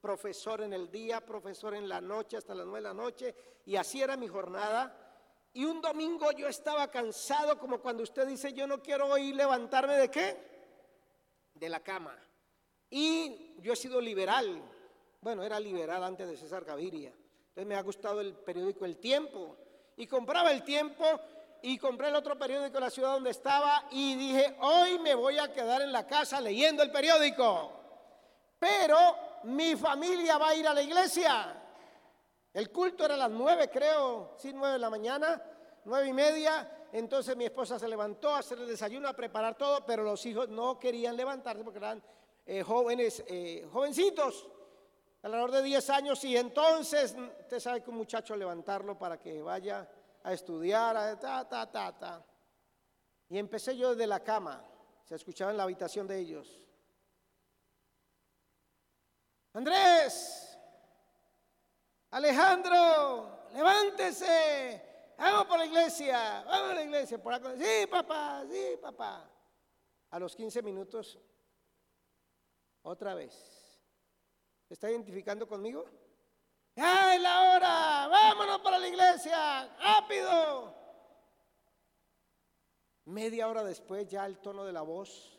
Profesor 0.00 0.60
en 0.60 0.72
el 0.72 0.92
día, 0.92 1.20
profesor 1.20 1.74
en 1.74 1.88
la 1.88 2.00
noche, 2.00 2.36
hasta 2.36 2.54
las 2.54 2.64
nueve 2.64 2.78
de 2.78 2.94
la 2.94 3.02
noche. 3.02 3.34
Y 3.66 3.74
así 3.74 4.00
era 4.00 4.16
mi 4.16 4.28
jornada. 4.28 4.96
Y 5.52 5.64
un 5.64 5.80
domingo 5.80 6.30
yo 6.30 6.46
estaba 6.46 6.88
cansado, 6.88 7.58
como 7.58 7.80
cuando 7.80 8.04
usted 8.04 8.28
dice, 8.28 8.52
yo 8.52 8.68
no 8.68 8.80
quiero 8.80 9.08
hoy 9.08 9.32
levantarme 9.32 9.96
de 9.96 10.08
qué? 10.08 10.36
De 11.52 11.68
la 11.68 11.80
cama. 11.80 12.16
Y 12.88 13.56
yo 13.60 13.72
he 13.72 13.76
sido 13.76 14.00
liberal, 14.00 14.62
bueno, 15.20 15.42
era 15.42 15.60
liberal 15.60 16.02
antes 16.02 16.28
de 16.28 16.36
César 16.36 16.64
Gaviria. 16.64 17.12
Entonces 17.48 17.66
me 17.66 17.76
ha 17.76 17.82
gustado 17.82 18.20
el 18.20 18.34
periódico 18.34 18.84
El 18.84 18.96
Tiempo. 18.96 19.56
Y 19.96 20.06
compraba 20.06 20.50
El 20.50 20.62
Tiempo 20.62 21.04
y 21.62 21.76
compré 21.76 22.08
el 22.08 22.14
otro 22.14 22.38
periódico 22.38 22.78
en 22.78 22.84
la 22.84 22.90
ciudad 22.90 23.12
donde 23.12 23.30
estaba 23.30 23.86
y 23.90 24.14
dije, 24.14 24.56
hoy 24.60 24.98
me 24.98 25.14
voy 25.14 25.38
a 25.38 25.52
quedar 25.52 25.82
en 25.82 25.92
la 25.92 26.06
casa 26.06 26.40
leyendo 26.40 26.82
el 26.82 26.90
periódico. 26.90 27.72
Pero 28.58 28.96
mi 29.44 29.76
familia 29.76 30.38
va 30.38 30.48
a 30.48 30.54
ir 30.54 30.66
a 30.66 30.72
la 30.72 30.82
iglesia. 30.82 31.56
El 32.54 32.70
culto 32.70 33.04
era 33.04 33.14
a 33.14 33.18
las 33.18 33.30
nueve, 33.30 33.68
creo, 33.70 34.34
sí, 34.38 34.52
nueve 34.54 34.74
de 34.74 34.78
la 34.78 34.90
mañana, 34.90 35.42
nueve 35.84 36.08
y 36.08 36.12
media. 36.14 36.88
Entonces 36.92 37.36
mi 37.36 37.44
esposa 37.44 37.78
se 37.78 37.88
levantó 37.88 38.30
a 38.30 38.38
hacer 38.38 38.58
el 38.58 38.66
desayuno, 38.66 39.06
a 39.06 39.12
preparar 39.12 39.56
todo, 39.56 39.84
pero 39.84 40.02
los 40.02 40.24
hijos 40.24 40.48
no 40.48 40.78
querían 40.78 41.14
levantarse 41.14 41.62
porque 41.62 41.78
eran 41.78 42.02
eh, 42.46 42.62
jóvenes, 42.62 43.22
eh, 43.28 43.68
jovencitos 43.70 44.48
alrededor 45.22 45.50
de 45.50 45.62
10 45.62 45.90
años 45.90 46.24
y 46.24 46.36
entonces 46.36 47.14
usted 47.40 47.60
sabe 47.60 47.82
que 47.82 47.90
un 47.90 47.96
muchacho 47.96 48.34
levantarlo 48.36 48.98
para 48.98 49.18
que 49.18 49.42
vaya 49.42 49.88
a 50.22 50.32
estudiar, 50.32 50.96
a 50.96 51.18
ta, 51.18 51.48
ta, 51.48 51.70
ta, 51.70 51.98
ta. 51.98 52.24
Y 53.28 53.38
empecé 53.38 53.76
yo 53.76 53.90
desde 53.90 54.06
la 54.06 54.20
cama, 54.20 54.64
se 55.04 55.14
escuchaba 55.14 55.50
en 55.50 55.56
la 55.56 55.64
habitación 55.64 56.06
de 56.06 56.18
ellos. 56.18 56.62
Andrés, 59.52 60.58
Alejandro, 62.10 63.46
levántese, 63.52 65.14
vamos 65.18 65.46
por 65.46 65.58
la 65.58 65.66
iglesia, 65.66 66.44
vamos 66.46 66.70
a 66.70 66.74
la 66.74 66.82
iglesia. 66.82 67.22
Por 67.22 67.34
acá. 67.34 67.54
Sí, 67.56 67.86
papá, 67.88 68.44
sí, 68.48 68.78
papá. 68.80 69.28
A 70.10 70.18
los 70.18 70.34
15 70.34 70.62
minutos, 70.62 71.18
otra 72.82 73.14
vez 73.14 73.59
está 74.70 74.90
identificando 74.90 75.46
conmigo? 75.46 75.84
¡Ya 76.76 77.14
es 77.14 77.20
la 77.20 77.40
hora! 77.40 78.08
¡Vámonos 78.08 78.60
para 78.60 78.78
la 78.78 78.88
iglesia! 78.88 79.68
¡Rápido! 79.78 80.74
Media 83.04 83.48
hora 83.48 83.64
después 83.64 84.06
ya 84.08 84.24
el 84.24 84.38
tono 84.38 84.64
de 84.64 84.72
la 84.72 84.82
voz 84.82 85.38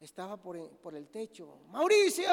estaba 0.00 0.36
por, 0.36 0.78
por 0.80 0.94
el 0.94 1.10
techo. 1.10 1.60
Mauricio, 1.68 2.26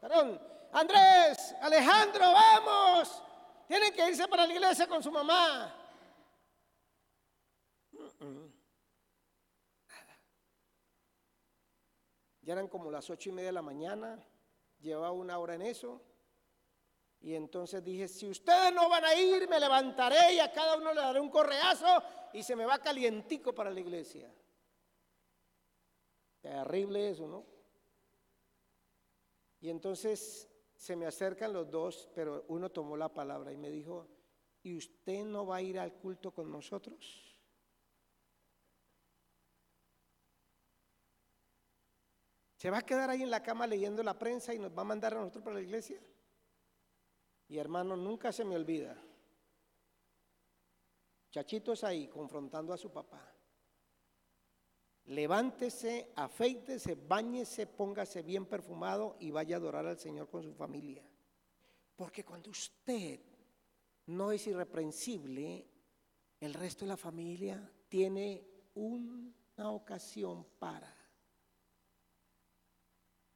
perdón, 0.00 0.40
Andrés, 0.72 1.54
Alejandro, 1.60 2.32
vamos. 2.32 3.22
Tienen 3.66 3.92
que 3.94 4.08
irse 4.08 4.28
para 4.28 4.46
la 4.46 4.52
iglesia 4.52 4.86
con 4.86 5.02
su 5.02 5.10
mamá. 5.10 5.81
Eran 12.52 12.68
como 12.68 12.90
las 12.90 13.08
ocho 13.10 13.30
y 13.30 13.32
media 13.32 13.48
de 13.48 13.54
la 13.54 13.62
mañana, 13.62 14.22
llevaba 14.80 15.12
una 15.12 15.38
hora 15.38 15.54
en 15.54 15.62
eso. 15.62 16.00
Y 17.20 17.34
entonces 17.34 17.82
dije, 17.82 18.08
si 18.08 18.28
ustedes 18.28 18.74
no 18.74 18.88
van 18.88 19.04
a 19.04 19.14
ir, 19.14 19.48
me 19.48 19.60
levantaré 19.60 20.34
y 20.34 20.40
a 20.40 20.52
cada 20.52 20.76
uno 20.76 20.92
le 20.92 21.00
daré 21.00 21.20
un 21.20 21.30
correazo 21.30 22.02
y 22.32 22.42
se 22.42 22.56
me 22.56 22.66
va 22.66 22.78
calientico 22.78 23.54
para 23.54 23.70
la 23.70 23.80
iglesia. 23.80 24.32
Terrible 26.40 27.10
eso, 27.10 27.28
¿no? 27.28 27.46
Y 29.60 29.70
entonces 29.70 30.48
se 30.74 30.96
me 30.96 31.06
acercan 31.06 31.52
los 31.52 31.70
dos, 31.70 32.08
pero 32.14 32.44
uno 32.48 32.70
tomó 32.70 32.96
la 32.96 33.08
palabra 33.08 33.52
y 33.52 33.56
me 33.56 33.70
dijo, 33.70 34.08
¿y 34.64 34.76
usted 34.76 35.24
no 35.24 35.46
va 35.46 35.56
a 35.56 35.62
ir 35.62 35.78
al 35.78 35.94
culto 35.94 36.32
con 36.32 36.50
nosotros? 36.50 37.31
¿Se 42.62 42.70
va 42.70 42.78
a 42.78 42.86
quedar 42.86 43.10
ahí 43.10 43.24
en 43.24 43.30
la 43.30 43.42
cama 43.42 43.66
leyendo 43.66 44.04
la 44.04 44.16
prensa 44.16 44.54
y 44.54 44.58
nos 44.60 44.70
va 44.70 44.82
a 44.82 44.84
mandar 44.84 45.14
a 45.14 45.18
nosotros 45.18 45.42
para 45.42 45.56
la 45.56 45.62
iglesia? 45.62 46.00
Y 47.48 47.58
hermano, 47.58 47.96
nunca 47.96 48.30
se 48.30 48.44
me 48.44 48.54
olvida. 48.54 48.96
Chachitos 51.28 51.82
ahí 51.82 52.06
confrontando 52.06 52.72
a 52.72 52.78
su 52.78 52.92
papá. 52.92 53.34
Levántese, 55.06 56.12
afeítese, 56.14 56.94
bañese, 56.94 57.66
póngase 57.66 58.22
bien 58.22 58.46
perfumado 58.46 59.16
y 59.18 59.32
vaya 59.32 59.56
a 59.56 59.58
adorar 59.58 59.86
al 59.86 59.98
Señor 59.98 60.30
con 60.30 60.44
su 60.44 60.54
familia. 60.54 61.04
Porque 61.96 62.24
cuando 62.24 62.50
usted 62.50 63.18
no 64.06 64.30
es 64.30 64.46
irreprensible, 64.46 65.66
el 66.38 66.54
resto 66.54 66.84
de 66.84 66.90
la 66.90 66.96
familia 66.96 67.72
tiene 67.88 68.46
una 68.74 69.72
ocasión 69.72 70.46
para. 70.60 71.01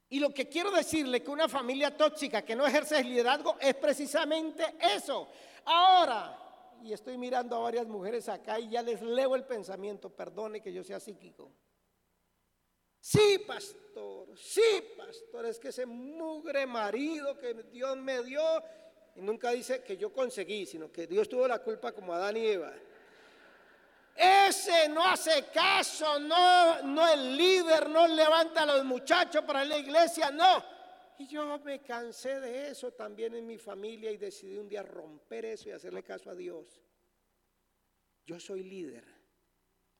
Y 0.08 0.20
lo 0.20 0.30
que 0.32 0.48
quiero 0.48 0.70
decirle 0.70 1.22
que 1.22 1.30
una 1.30 1.48
familia 1.48 1.96
tóxica 1.96 2.42
que 2.42 2.54
no 2.54 2.66
ejerce 2.66 2.98
el 2.98 3.08
liderazgo 3.08 3.56
es 3.60 3.74
precisamente 3.74 4.76
eso. 4.80 5.28
Ahora, 5.64 6.38
y 6.82 6.92
estoy 6.92 7.18
mirando 7.18 7.56
a 7.56 7.60
varias 7.60 7.86
mujeres 7.86 8.28
acá 8.28 8.60
y 8.60 8.70
ya 8.70 8.82
les 8.82 9.02
leo 9.02 9.34
el 9.34 9.44
pensamiento, 9.44 10.10
perdone 10.10 10.60
que 10.60 10.72
yo 10.72 10.84
sea 10.84 11.00
psíquico. 11.00 11.50
Sí, 13.00 13.38
pastor, 13.46 14.36
sí, 14.36 14.62
pastor, 14.96 15.46
es 15.46 15.58
que 15.58 15.68
ese 15.68 15.86
mugre 15.86 16.66
marido 16.66 17.38
que 17.38 17.54
Dios 17.54 17.96
me 17.96 18.22
dio, 18.22 18.42
y 19.14 19.22
nunca 19.22 19.50
dice 19.50 19.82
que 19.82 19.96
yo 19.96 20.12
conseguí, 20.12 20.66
sino 20.66 20.90
que 20.90 21.06
Dios 21.06 21.28
tuvo 21.28 21.46
la 21.48 21.60
culpa 21.60 21.92
como 21.92 22.12
Adán 22.12 22.36
y 22.36 22.46
Eva. 22.46 22.72
Ese 24.16 24.88
no 24.88 25.04
hace 25.04 25.46
caso, 25.52 26.18
no, 26.18 26.82
no 26.82 27.06
el 27.06 27.36
líder, 27.36 27.88
no 27.90 28.08
levanta 28.08 28.62
a 28.62 28.66
los 28.66 28.84
muchachos 28.84 29.44
para 29.44 29.64
la 29.64 29.76
iglesia, 29.76 30.30
no. 30.30 30.64
Y 31.18 31.26
yo 31.26 31.58
me 31.58 31.82
cansé 31.82 32.40
de 32.40 32.70
eso 32.70 32.92
también 32.92 33.34
en 33.34 33.46
mi 33.46 33.58
familia 33.58 34.10
y 34.10 34.16
decidí 34.16 34.56
un 34.56 34.68
día 34.68 34.82
romper 34.82 35.44
eso 35.46 35.68
y 35.68 35.72
hacerle 35.72 36.02
caso 36.02 36.30
a 36.30 36.34
Dios. 36.34 36.80
Yo 38.24 38.40
soy 38.40 38.62
líder, 38.62 39.04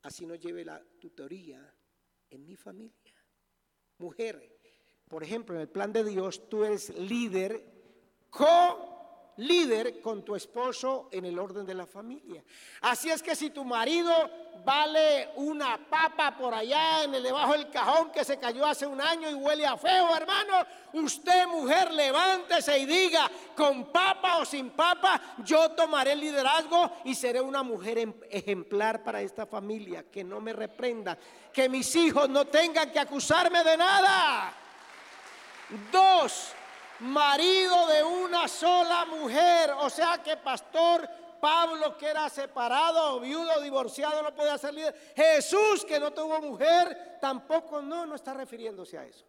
así 0.03 0.27
no 0.27 0.35
lleve 0.35 0.65
la 0.65 0.83
tutoría 0.99 1.75
en 2.31 2.45
mi 2.45 2.57
familia. 2.57 3.15
Mujer, 3.99 4.61
por 5.09 5.23
ejemplo, 5.23 5.55
en 5.55 5.63
el 5.63 5.69
plan 5.69 5.93
de 5.93 6.05
Dios, 6.05 6.49
tú 6.49 6.65
eres 6.65 6.91
líder, 6.91 7.65
co 8.31 8.96
líder 9.39 10.01
con 10.01 10.25
tu 10.25 10.35
esposo 10.35 11.09
en 11.13 11.25
el 11.25 11.39
orden 11.39 11.67
de 11.67 11.75
la 11.75 11.87
familia. 11.87 12.43
Así 12.81 13.11
es 13.11 13.23
que 13.23 13.37
si 13.37 13.51
tu 13.51 13.65
marido 13.65 14.13
vale 14.65 15.31
una 15.37 15.79
papa 15.79 16.37
por 16.37 16.55
allá 16.55 17.05
en 17.05 17.15
el 17.15 17.23
debajo 17.23 17.53
del 17.53 17.71
cajón 17.71 18.11
que 18.11 18.25
se 18.25 18.39
cayó 18.39 18.65
hace 18.67 18.87
un 18.87 19.01
año 19.01 19.29
y 19.31 19.35
huele 19.35 19.67
a 19.67 19.77
feo, 19.77 20.15
hermano, 20.17 20.67
usted 20.95 21.47
mujer 21.47 21.93
levántese 21.93 22.79
y 22.79 22.87
diga, 22.87 23.31
con 23.55 23.93
papa 23.93 24.39
o 24.39 24.45
sin 24.45 24.71
papa, 24.71 25.21
yo 25.45 25.71
tomaré 25.73 26.13
el 26.13 26.21
liderazgo 26.21 26.91
y 27.05 27.15
seré 27.15 27.41
una 27.41 27.63
mujer 27.63 27.99
em, 27.99 28.15
ejemplar 28.31 29.05
para 29.05 29.21
esta 29.21 29.47
familia, 29.47 30.05
que 30.11 30.25
no 30.25 30.41
me 30.41 30.53
reprenda, 30.53 31.19
que 31.53 31.69
mis 31.69 31.95
hijos 31.97 32.29
no 32.29 32.47
tengan 32.47 32.91
que 32.91 32.99
acusarme 32.99 33.63
de 33.63 33.77
nada. 33.77 34.53
Dos, 35.93 36.53
marido 37.01 37.87
de 37.87 38.03
una 38.03 38.49
sola 38.49 39.05
mujer. 39.07 39.71
O 39.81 39.91
sea 39.91 40.23
que 40.23 40.37
pastor 40.37 41.09
Pablo 41.41 41.97
que 41.97 42.07
era 42.07 42.29
separado, 42.29 43.21
viudo, 43.21 43.61
divorciado, 43.61 44.23
no 44.23 44.35
podía 44.35 44.57
líder. 44.73 45.13
Jesús 45.15 45.85
que 45.85 46.01
no 46.01 46.13
tuvo 46.13 46.41
mujer, 46.41 47.19
tampoco 47.21 47.83
no, 47.83 48.07
no 48.07 48.15
está 48.15 48.35
refiriéndose 48.35 48.99
a 48.99 49.07
eso. 49.07 49.25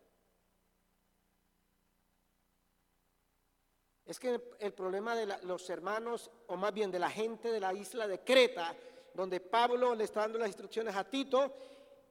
Es 4.05 4.19
que 4.19 4.39
el 4.59 4.73
problema 4.73 5.15
de 5.15 5.25
los 5.43 5.69
hermanos, 5.69 6.31
o 6.47 6.55
más 6.55 6.73
bien 6.73 6.89
de 6.89 6.99
la 6.99 7.09
gente 7.09 7.51
de 7.51 7.59
la 7.59 7.73
isla 7.73 8.07
de 8.07 8.23
Creta, 8.23 8.73
donde 9.13 9.41
Pablo 9.41 9.93
le 9.93 10.05
está 10.05 10.21
dando 10.21 10.39
las 10.39 10.47
instrucciones 10.47 10.95
a 10.95 11.03
Tito, 11.03 11.53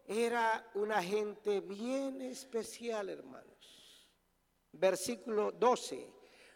era 0.07 0.71
una 0.75 1.03
gente 1.03 1.61
bien 1.61 2.21
especial, 2.21 3.09
hermano 3.09 3.56
versículo 4.79 5.53
12. 5.53 6.09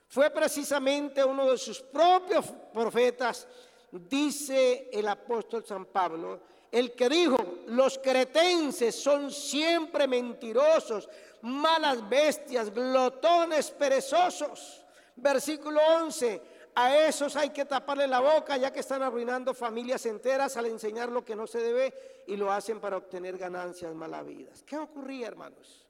Fue 0.09 0.31
precisamente 0.31 1.25
uno 1.25 1.51
de 1.51 1.59
sus 1.59 1.81
propios 1.81 2.47
profetas, 2.73 3.47
dice 3.93 4.89
el 4.93 5.07
apóstol 5.07 5.65
San 5.65 5.87
Pablo, 5.87 6.41
el 6.71 6.93
que 6.93 7.09
dijo, 7.09 7.37
los 7.67 7.99
cretenses 7.99 8.95
son 8.95 9.31
siempre 9.31 10.07
mentirosos, 10.07 11.09
malas 11.43 12.09
bestias, 12.09 12.73
glotones, 12.73 13.71
perezosos. 13.71 14.85
Versículo 15.17 15.81
11, 16.03 16.43
a 16.75 16.97
esos 16.97 17.37
hay 17.37 17.51
que 17.51 17.65
taparle 17.65 18.07
la 18.07 18.21
boca 18.21 18.57
ya 18.57 18.73
que 18.73 18.81
están 18.81 19.03
arruinando 19.03 19.53
familias 19.53 20.07
enteras 20.07 20.57
al 20.57 20.67
enseñar 20.67 21.11
lo 21.11 21.25
que 21.25 21.37
no 21.37 21.47
se 21.47 21.59
debe 21.59 22.25
y 22.27 22.37
lo 22.37 22.53
hacen 22.53 22.81
para 22.81 22.97
obtener 22.97 23.37
ganancias 23.37 23.95
malavidas. 23.95 24.63
¿Qué 24.63 24.79
ocurría, 24.79 25.27
hermanos? 25.27 25.90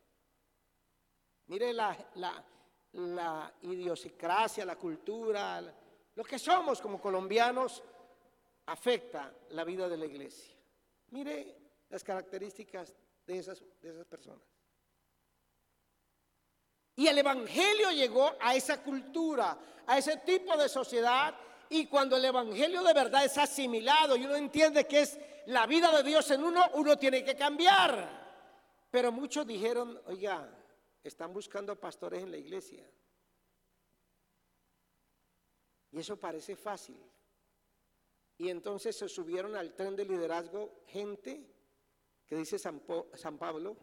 Mire 1.50 1.72
la, 1.72 1.96
la, 2.92 3.52
idiosincrasia, 3.62 4.64
la 4.64 4.76
cultura, 4.76 5.60
lo 6.14 6.22
que 6.22 6.38
somos 6.38 6.80
como 6.80 7.00
colombianos 7.00 7.82
afecta 8.66 9.34
la 9.48 9.64
vida 9.64 9.88
de 9.88 9.96
la 9.96 10.06
iglesia. 10.06 10.54
Mire 11.08 11.56
las 11.88 12.04
características 12.04 12.94
de 13.26 13.38
esas, 13.38 13.64
de 13.82 13.90
esas 13.90 14.06
personas. 14.06 14.44
Y 16.94 17.08
el 17.08 17.18
Evangelio 17.18 17.90
llegó 17.90 18.30
a 18.38 18.54
esa 18.54 18.80
cultura, 18.80 19.58
a 19.88 19.98
ese 19.98 20.18
tipo 20.18 20.56
de 20.56 20.68
sociedad. 20.68 21.34
Y 21.68 21.86
cuando 21.86 22.16
el 22.16 22.26
Evangelio 22.26 22.84
de 22.84 22.94
verdad 22.94 23.24
es 23.24 23.36
asimilado 23.36 24.14
y 24.14 24.24
uno 24.24 24.36
entiende 24.36 24.86
que 24.86 25.00
es 25.00 25.18
la 25.46 25.66
vida 25.66 25.90
de 25.96 26.04
Dios 26.04 26.30
en 26.30 26.44
uno, 26.44 26.64
uno 26.74 26.96
tiene 26.96 27.24
que 27.24 27.34
cambiar. 27.34 28.20
Pero 28.88 29.10
muchos 29.10 29.44
dijeron, 29.44 30.00
oiga, 30.06 30.48
están 31.02 31.32
buscando 31.32 31.78
pastores 31.78 32.22
en 32.22 32.30
la 32.30 32.36
iglesia. 32.36 32.88
Y 35.92 35.98
eso 35.98 36.18
parece 36.18 36.56
fácil. 36.56 36.98
Y 38.38 38.48
entonces 38.48 38.96
se 38.96 39.08
subieron 39.08 39.56
al 39.56 39.74
tren 39.74 39.96
de 39.96 40.04
liderazgo 40.04 40.82
gente 40.86 41.46
que 42.26 42.36
dice 42.36 42.58
San, 42.58 42.82
San 43.14 43.36
Pablo, 43.38 43.76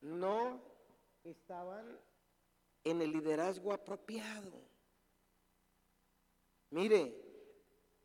no 0.00 0.60
estaban 1.22 1.98
en 2.82 3.00
el 3.00 3.12
liderazgo 3.12 3.72
apropiado. 3.72 4.60
Mire, 6.70 7.24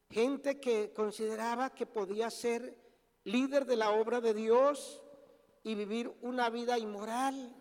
gente 0.09 0.59
que 0.59 0.93
consideraba 0.93 1.73
que 1.73 1.85
podía 1.85 2.29
ser 2.29 2.77
líder 3.23 3.65
de 3.65 3.75
la 3.75 3.91
obra 3.91 4.21
de 4.21 4.33
Dios 4.33 5.03
y 5.63 5.75
vivir 5.75 6.15
una 6.21 6.49
vida 6.49 6.77
inmoral. 6.77 7.55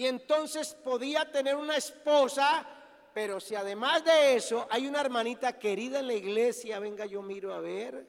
Y 0.00 0.06
entonces 0.06 0.74
podía 0.82 1.30
tener 1.30 1.54
una 1.54 1.76
esposa, 1.76 2.66
pero 3.12 3.38
si 3.38 3.54
además 3.54 4.02
de 4.02 4.34
eso 4.34 4.66
hay 4.70 4.86
una 4.86 5.02
hermanita 5.02 5.58
querida 5.58 5.98
en 6.00 6.06
la 6.06 6.14
iglesia, 6.14 6.78
venga 6.78 7.04
yo 7.04 7.20
miro 7.20 7.52
a 7.52 7.60
ver, 7.60 8.08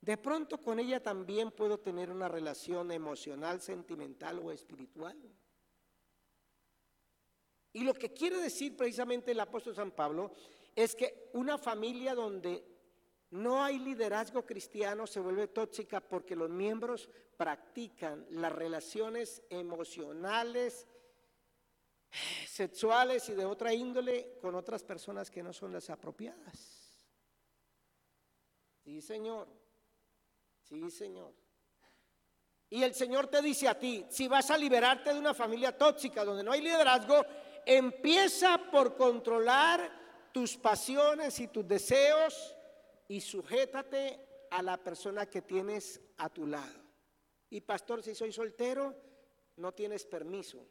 de 0.00 0.16
pronto 0.16 0.60
con 0.60 0.78
ella 0.78 1.02
también 1.02 1.50
puedo 1.50 1.80
tener 1.80 2.12
una 2.12 2.28
relación 2.28 2.92
emocional, 2.92 3.60
sentimental 3.60 4.38
o 4.38 4.52
espiritual. 4.52 5.18
Y 7.72 7.82
lo 7.82 7.94
que 7.94 8.12
quiere 8.12 8.36
decir 8.36 8.76
precisamente 8.76 9.32
el 9.32 9.40
apóstol 9.40 9.74
San 9.74 9.90
Pablo 9.90 10.30
es 10.76 10.94
que 10.94 11.30
una 11.32 11.58
familia 11.58 12.14
donde 12.14 12.64
no 13.30 13.64
hay 13.64 13.80
liderazgo 13.80 14.46
cristiano 14.46 15.04
se 15.08 15.18
vuelve 15.18 15.48
tóxica 15.48 16.00
porque 16.00 16.36
los 16.36 16.48
miembros 16.48 17.10
practican 17.36 18.24
las 18.30 18.52
relaciones 18.52 19.42
emocionales, 19.50 20.86
sexuales 22.46 23.28
y 23.28 23.34
de 23.34 23.44
otra 23.44 23.72
índole 23.72 24.38
con 24.40 24.54
otras 24.54 24.82
personas 24.82 25.30
que 25.30 25.42
no 25.42 25.52
son 25.52 25.72
las 25.72 25.90
apropiadas. 25.90 27.06
Sí, 28.84 29.00
Señor. 29.00 29.48
Sí, 30.62 30.90
Señor. 30.90 31.34
Y 32.70 32.82
el 32.82 32.94
Señor 32.94 33.28
te 33.28 33.40
dice 33.40 33.68
a 33.68 33.78
ti, 33.78 34.06
si 34.10 34.28
vas 34.28 34.50
a 34.50 34.58
liberarte 34.58 35.12
de 35.12 35.18
una 35.18 35.34
familia 35.34 35.76
tóxica 35.76 36.24
donde 36.24 36.42
no 36.42 36.52
hay 36.52 36.60
liderazgo, 36.60 37.24
empieza 37.64 38.58
por 38.70 38.96
controlar 38.96 40.30
tus 40.32 40.56
pasiones 40.56 41.40
y 41.40 41.48
tus 41.48 41.66
deseos 41.66 42.54
y 43.08 43.20
sujétate 43.20 44.46
a 44.50 44.62
la 44.62 44.76
persona 44.76 45.26
que 45.26 45.42
tienes 45.42 46.00
a 46.18 46.28
tu 46.28 46.46
lado. 46.46 46.82
Y 47.50 47.62
pastor, 47.62 48.02
si 48.02 48.14
soy 48.14 48.32
soltero, 48.32 48.94
no 49.56 49.72
tienes 49.72 50.04
permiso 50.04 50.66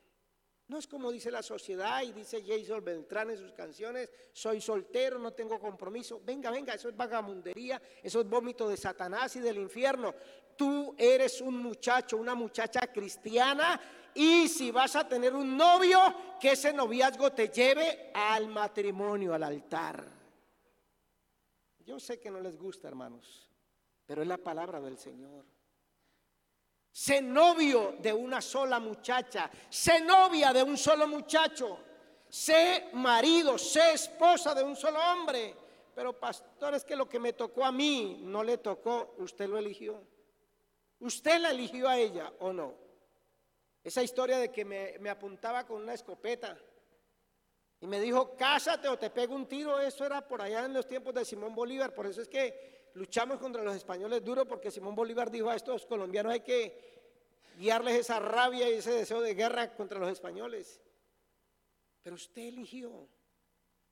no 0.67 0.77
es 0.77 0.87
como 0.87 1.11
dice 1.11 1.31
la 1.31 1.41
sociedad 1.41 2.01
y 2.03 2.11
dice 2.11 2.43
Jason 2.45 2.83
Beltrán 2.83 3.29
en 3.29 3.37
sus 3.37 3.53
canciones, 3.53 4.09
soy 4.33 4.59
soltero, 4.59 5.17
no 5.17 5.31
tengo 5.31 5.59
compromiso. 5.59 6.21
Venga, 6.25 6.51
venga, 6.51 6.73
eso 6.73 6.89
es 6.89 6.97
vagamundería, 6.97 7.81
eso 8.03 8.19
es 8.19 8.27
vómito 8.27 8.67
de 8.67 8.75
Satanás 8.75 9.35
y 9.37 9.39
del 9.39 9.57
infierno. 9.57 10.13
Tú 10.57 10.93
eres 10.97 11.39
un 11.39 11.57
muchacho, 11.57 12.17
una 12.17 12.35
muchacha 12.35 12.81
cristiana 12.91 13.79
y 14.13 14.49
si 14.49 14.71
vas 14.71 14.95
a 14.97 15.07
tener 15.07 15.33
un 15.33 15.55
novio, 15.55 15.99
que 16.39 16.51
ese 16.51 16.73
noviazgo 16.73 17.31
te 17.31 17.47
lleve 17.49 18.11
al 18.13 18.47
matrimonio, 18.47 19.33
al 19.33 19.43
altar. 19.43 20.03
Yo 21.85 21.99
sé 21.99 22.19
que 22.19 22.29
no 22.29 22.41
les 22.41 22.57
gusta, 22.57 22.89
hermanos, 22.89 23.49
pero 24.05 24.21
es 24.21 24.27
la 24.27 24.37
palabra 24.37 24.81
del 24.81 24.97
Señor. 24.97 25.45
Sé 26.97 27.21
novio 27.21 27.93
de 27.99 28.11
una 28.11 28.41
sola 28.41 28.79
muchacha, 28.79 29.51
sé 29.69 30.01
novia 30.01 30.51
de 30.51 30.63
un 30.63 30.75
solo 30.75 31.07
muchacho, 31.07 31.77
sé 32.27 32.89
marido, 32.93 33.55
sé 33.59 33.91
esposa 33.91 34.55
de 34.55 34.63
un 34.63 34.75
solo 34.75 34.99
hombre. 34.99 35.53
Pero 35.93 36.19
pastor, 36.19 36.73
es 36.73 36.83
que 36.83 36.95
lo 36.95 37.07
que 37.07 37.19
me 37.19 37.33
tocó 37.33 37.63
a 37.63 37.71
mí 37.71 38.21
no 38.23 38.43
le 38.43 38.57
tocó, 38.57 39.13
usted 39.19 39.47
lo 39.47 39.59
eligió. 39.59 40.01
¿Usted 40.99 41.39
la 41.39 41.51
eligió 41.51 41.87
a 41.87 41.99
ella 41.99 42.33
o 42.39 42.51
no? 42.51 42.73
Esa 43.83 44.01
historia 44.01 44.39
de 44.39 44.51
que 44.51 44.65
me, 44.65 44.97
me 44.97 45.11
apuntaba 45.11 45.67
con 45.67 45.83
una 45.83 45.93
escopeta 45.93 46.57
y 47.79 47.85
me 47.85 48.01
dijo, 48.01 48.35
cásate 48.35 48.87
o 48.87 48.97
te 48.97 49.11
pego 49.11 49.35
un 49.35 49.45
tiro, 49.45 49.79
eso 49.79 50.03
era 50.03 50.27
por 50.27 50.41
allá 50.41 50.65
en 50.65 50.73
los 50.73 50.87
tiempos 50.87 51.13
de 51.13 51.25
Simón 51.25 51.53
Bolívar. 51.53 51.93
Por 51.93 52.07
eso 52.07 52.23
es 52.23 52.27
que 52.27 52.76
luchamos 52.97 53.39
contra 53.39 53.63
los 53.63 53.75
españoles 53.75 54.23
duro, 54.23 54.45
porque 54.47 54.71
Simón 54.71 54.95
Bolívar 54.95 55.29
dijo 55.29 55.49
a 55.49 55.55
estos 55.55 55.85
colombianos 55.85 56.33
hay 56.33 56.41
que 56.41 56.97
guiarles 57.57 57.95
esa 57.95 58.19
rabia 58.19 58.69
y 58.69 58.73
ese 58.73 58.91
deseo 58.91 59.21
de 59.21 59.35
guerra 59.35 59.75
contra 59.75 59.99
los 59.99 60.09
españoles. 60.09 60.81
Pero 62.01 62.15
usted 62.15 62.43
eligió, 62.43 63.07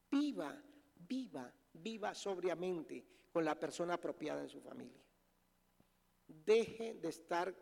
viva, 0.10 0.60
viva, 0.96 1.54
viva 1.74 2.16
sobriamente 2.16 3.06
con 3.32 3.46
la 3.46 3.60
persona 3.60 3.96
apropiada 3.96 4.42
en 4.42 4.50
su 4.50 4.60
familia. 4.60 5.02
Deje 6.28 6.96
de 6.96 7.10
estar 7.10 7.54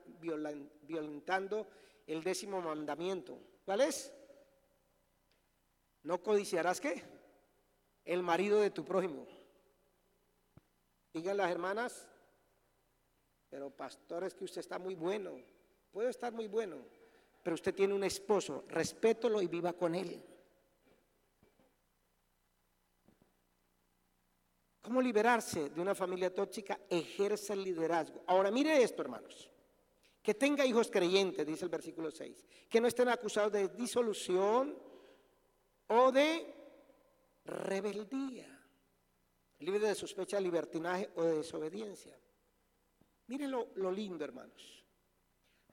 violentando 0.82 1.68
el 2.08 2.24
décimo 2.24 2.62
mandamiento. 2.62 3.38
¿Cuál 3.66 3.82
es? 3.82 4.14
No 6.04 6.22
codiciarás 6.22 6.80
qué? 6.80 7.04
El 8.06 8.24
marido 8.24 8.60
de 8.62 8.70
tu 8.70 8.86
prójimo. 8.86 9.28
Digan 11.14 11.38
las 11.38 11.52
hermanas, 11.52 12.08
pero 13.50 13.70
pastor 13.70 14.24
es 14.24 14.34
que 14.34 14.46
usted 14.46 14.62
está 14.62 14.80
muy 14.80 14.96
bueno. 14.96 15.40
Puede 15.92 16.10
estar 16.10 16.34
muy 16.34 16.48
bueno, 16.48 16.78
pero 17.44 17.54
usted 17.54 17.74
tiene 17.74 17.94
un 17.94 18.04
esposo, 18.04 18.66
respételo 18.68 19.42
y 19.42 19.48
viva 19.48 19.74
con 19.74 19.94
él. 19.94 20.22
¿Cómo 24.82 25.02
liberarse 25.02 25.70
de 25.70 25.82
una 25.82 25.96
familia 25.96 26.34
tóxica? 26.34 26.80
Ejerce 26.90 27.54
el 27.54 27.64
liderazgo. 27.64 28.24
Ahora 28.28 28.52
mire 28.52 28.82
esto, 28.82 29.02
hermanos. 29.02 29.50
Que 30.22 30.34
tenga 30.34 30.66
hijos 30.66 30.90
creyentes, 30.90 31.46
dice 31.46 31.66
el 31.66 31.70
versículo 31.70 32.12
6. 32.12 32.44
Que 32.68 32.82
no 32.82 32.88
estén 32.88 33.08
acusados 33.08 33.52
de 33.52 33.70
disolución, 33.70 34.76
o 35.88 36.12
de 36.12 36.54
rebeldía, 37.46 38.53
libre 39.64 39.88
de 39.88 39.96
sospecha, 39.96 40.40
libertinaje 40.40 41.10
o 41.16 41.24
de 41.24 41.38
desobediencia. 41.38 42.18
Miren 43.28 43.52
lo, 43.52 43.70
lo 43.76 43.92
lindo, 43.92 44.24
hermanos. 44.24 44.84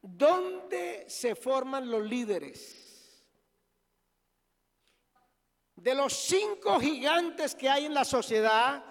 ¿Dónde 0.00 1.04
se 1.08 1.34
forman 1.34 1.90
los 1.90 2.02
líderes? 2.02 3.26
De 5.74 5.94
los 5.94 6.12
cinco 6.12 6.78
gigantes 6.78 7.54
que 7.54 7.68
hay 7.68 7.86
en 7.86 7.94
la 7.94 8.04
sociedad, 8.04 8.84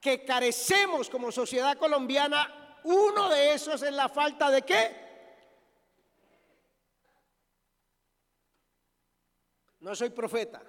que 0.00 0.24
carecemos 0.24 1.10
como 1.10 1.30
sociedad 1.30 1.76
colombiana, 1.76 2.80
uno 2.84 3.28
de 3.28 3.54
esos 3.54 3.82
es 3.82 3.92
la 3.92 4.08
falta 4.08 4.50
de 4.50 4.62
qué? 4.62 5.10
No 9.80 9.94
soy 9.94 10.10
profeta 10.10 10.62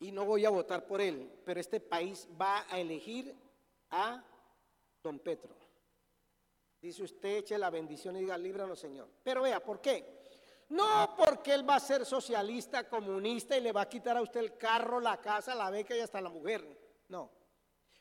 y 0.00 0.10
no 0.12 0.24
voy 0.24 0.44
a 0.46 0.50
votar 0.50 0.86
por 0.86 1.00
él, 1.00 1.30
pero 1.44 1.60
este 1.60 1.78
país 1.78 2.26
va 2.40 2.66
a 2.70 2.80
elegir 2.80 3.34
a 3.90 4.24
don 5.02 5.18
Petro. 5.18 5.54
Dice 6.80 7.02
usted, 7.02 7.36
eche 7.36 7.58
la 7.58 7.68
bendición 7.68 8.16
y 8.16 8.20
diga, 8.20 8.38
líbranos 8.38 8.78
Señor. 8.78 9.08
Pero 9.22 9.42
vea, 9.42 9.62
¿por 9.62 9.80
qué? 9.80 10.20
No 10.70 11.14
porque 11.16 11.52
él 11.52 11.68
va 11.68 11.76
a 11.76 11.80
ser 11.80 12.06
socialista, 12.06 12.88
comunista 12.88 13.56
y 13.56 13.60
le 13.60 13.72
va 13.72 13.82
a 13.82 13.88
quitar 13.88 14.16
a 14.16 14.22
usted 14.22 14.40
el 14.40 14.56
carro, 14.56 15.00
la 15.00 15.20
casa, 15.20 15.54
la 15.54 15.68
beca 15.68 15.94
y 15.94 16.00
hasta 16.00 16.20
la 16.20 16.30
mujer. 16.30 16.64
No. 17.08 17.30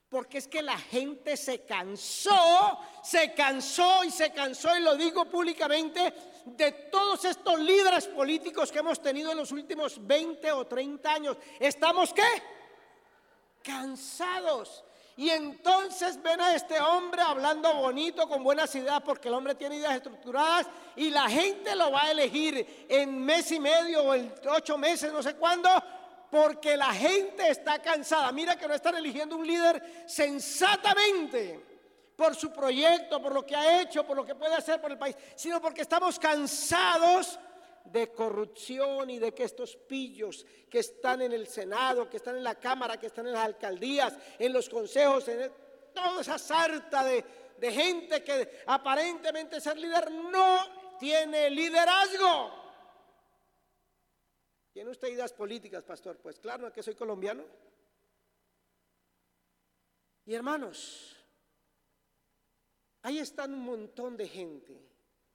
Porque 0.09 0.39
es 0.39 0.47
que 0.47 0.63
la 0.63 0.77
gente 0.77 1.37
se 1.37 1.61
cansó, 1.61 2.79
se 3.03 3.33
cansó 3.33 4.03
y 4.03 4.09
se 4.09 4.33
cansó, 4.33 4.75
y 4.75 4.81
lo 4.81 4.95
digo 4.95 5.25
públicamente, 5.25 6.13
de 6.45 6.71
todos 6.71 7.25
estos 7.25 7.59
líderes 7.59 8.07
políticos 8.07 8.71
que 8.71 8.79
hemos 8.79 9.01
tenido 9.01 9.31
en 9.31 9.37
los 9.37 9.51
últimos 9.51 10.05
20 10.05 10.51
o 10.51 10.65
30 10.65 11.13
años. 11.13 11.37
¿Estamos 11.59 12.11
qué? 12.11 12.23
Cansados. 13.61 14.83
Y 15.15 15.29
entonces 15.29 16.19
ven 16.23 16.39
a 16.39 16.55
este 16.55 16.79
hombre 16.79 17.21
hablando 17.21 17.73
bonito, 17.73 18.27
con 18.27 18.41
buenas 18.41 18.73
ideas, 18.73 19.01
porque 19.01 19.27
el 19.27 19.33
hombre 19.33 19.53
tiene 19.53 19.75
ideas 19.75 19.97
estructuradas 19.97 20.65
y 20.95 21.09
la 21.09 21.29
gente 21.29 21.75
lo 21.75 21.91
va 21.91 22.03
a 22.03 22.11
elegir 22.11 22.85
en 22.87 23.19
mes 23.25 23.51
y 23.51 23.59
medio 23.59 24.05
o 24.05 24.15
en 24.15 24.33
ocho 24.49 24.77
meses, 24.77 25.11
no 25.11 25.21
sé 25.21 25.35
cuándo, 25.35 25.69
porque 26.29 26.77
la 26.77 26.93
gente 26.93 27.49
está 27.49 27.79
cansada. 27.81 28.31
Mira 28.31 28.57
que 28.57 28.67
no 28.67 28.73
están 28.73 28.95
eligiendo 28.95 29.35
un 29.35 29.47
líder 29.47 30.03
sensatamente 30.05 31.65
por 32.15 32.35
su 32.35 32.51
proyecto, 32.51 33.21
por 33.21 33.33
lo 33.33 33.45
que 33.45 33.55
ha 33.55 33.81
hecho, 33.81 34.05
por 34.05 34.17
lo 34.17 34.25
que 34.25 34.35
puede 34.35 34.55
hacer 34.55 34.81
por 34.81 34.91
el 34.91 34.97
país, 34.97 35.15
sino 35.35 35.61
porque 35.61 35.81
estamos 35.81 36.19
cansados 36.19 37.39
de 37.85 38.11
corrupción 38.11 39.09
y 39.09 39.19
de 39.19 39.33
que 39.33 39.45
estos 39.45 39.75
pillos 39.75 40.45
que 40.69 40.79
están 40.79 41.21
en 41.21 41.31
el 41.31 41.47
Senado, 41.47 42.09
que 42.09 42.17
están 42.17 42.35
en 42.35 42.43
la 42.43 42.55
Cámara, 42.55 42.97
que 42.97 43.07
están 43.07 43.25
en 43.25 43.33
las 43.33 43.45
alcaldías, 43.45 44.13
en 44.37 44.53
los 44.53 44.69
consejos, 44.69 45.27
en 45.29 45.51
toda 45.93 46.21
esa 46.21 46.37
sarta 46.37 47.03
de, 47.03 47.23
de 47.57 47.71
gente 47.71 48.23
que 48.23 48.63
aparentemente 48.67 49.59
ser 49.61 49.77
líder 49.77 50.11
no 50.11 50.97
tiene 50.99 51.49
liderazgo. 51.49 52.58
¿Tiene 54.79 54.91
usted 54.91 55.09
ideas 55.09 55.33
políticas, 55.33 55.83
pastor? 55.83 56.19
Pues 56.19 56.39
claro, 56.39 56.71
que 56.71 56.81
soy 56.81 56.95
colombiano. 56.95 57.43
Y 60.25 60.33
hermanos, 60.33 61.17
ahí 63.01 63.19
están 63.19 63.55
un 63.55 63.59
montón 63.59 64.15
de 64.15 64.25
gente, 64.29 64.81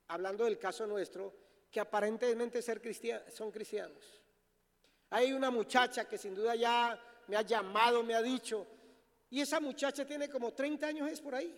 hablando 0.08 0.46
del 0.46 0.58
caso 0.58 0.86
nuestro, 0.86 1.34
que 1.70 1.78
aparentemente 1.78 2.62
ser 2.62 2.80
son 3.30 3.50
cristianos. 3.50 4.02
Hay 5.10 5.34
una 5.34 5.50
muchacha 5.50 6.08
que 6.08 6.16
sin 6.16 6.34
duda 6.34 6.54
ya 6.54 6.98
me 7.26 7.36
ha 7.36 7.42
llamado, 7.42 8.02
me 8.02 8.14
ha 8.14 8.22
dicho, 8.22 8.66
y 9.28 9.42
esa 9.42 9.60
muchacha 9.60 10.06
tiene 10.06 10.30
como 10.30 10.54
30 10.54 10.86
años, 10.86 11.10
es 11.10 11.20
por 11.20 11.34
ahí, 11.34 11.54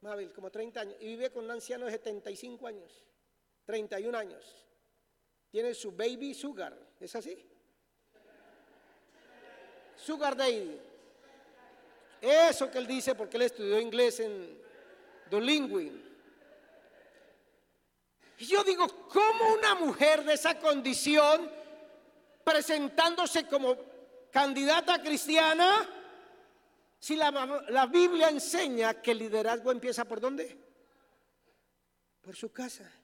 Mabel, 0.00 0.32
como 0.32 0.50
30 0.50 0.80
años, 0.80 0.96
y 0.98 1.06
vive 1.06 1.30
con 1.30 1.44
un 1.44 1.52
anciano 1.52 1.86
de 1.86 1.92
75 1.92 2.66
años, 2.66 3.06
31 3.66 4.18
años. 4.18 4.66
Tiene 5.48 5.74
su 5.74 5.92
baby 5.92 6.34
sugar, 6.34 6.89
¿es 7.00 7.16
así? 7.16 7.36
Sugar 9.96 10.36
Daddy. 10.36 10.78
Eso 12.20 12.70
que 12.70 12.78
él 12.78 12.86
dice 12.86 13.14
porque 13.14 13.38
él 13.38 13.44
estudió 13.44 13.80
inglés 13.80 14.20
en 14.20 14.60
Duolingo. 15.30 15.80
Y 15.80 16.02
yo 18.46 18.62
digo, 18.64 18.86
¿cómo 19.08 19.54
una 19.54 19.74
mujer 19.74 20.24
de 20.24 20.34
esa 20.34 20.58
condición, 20.58 21.50
presentándose 22.44 23.46
como 23.46 23.76
candidata 24.30 25.02
cristiana, 25.02 25.88
si 26.98 27.16
la, 27.16 27.30
la 27.68 27.86
Biblia 27.86 28.28
enseña 28.28 29.00
que 29.00 29.12
el 29.12 29.18
liderazgo 29.18 29.72
empieza 29.72 30.04
por 30.04 30.20
dónde? 30.20 30.58
Por 32.20 32.36
su 32.36 32.52
casa. 32.52 32.99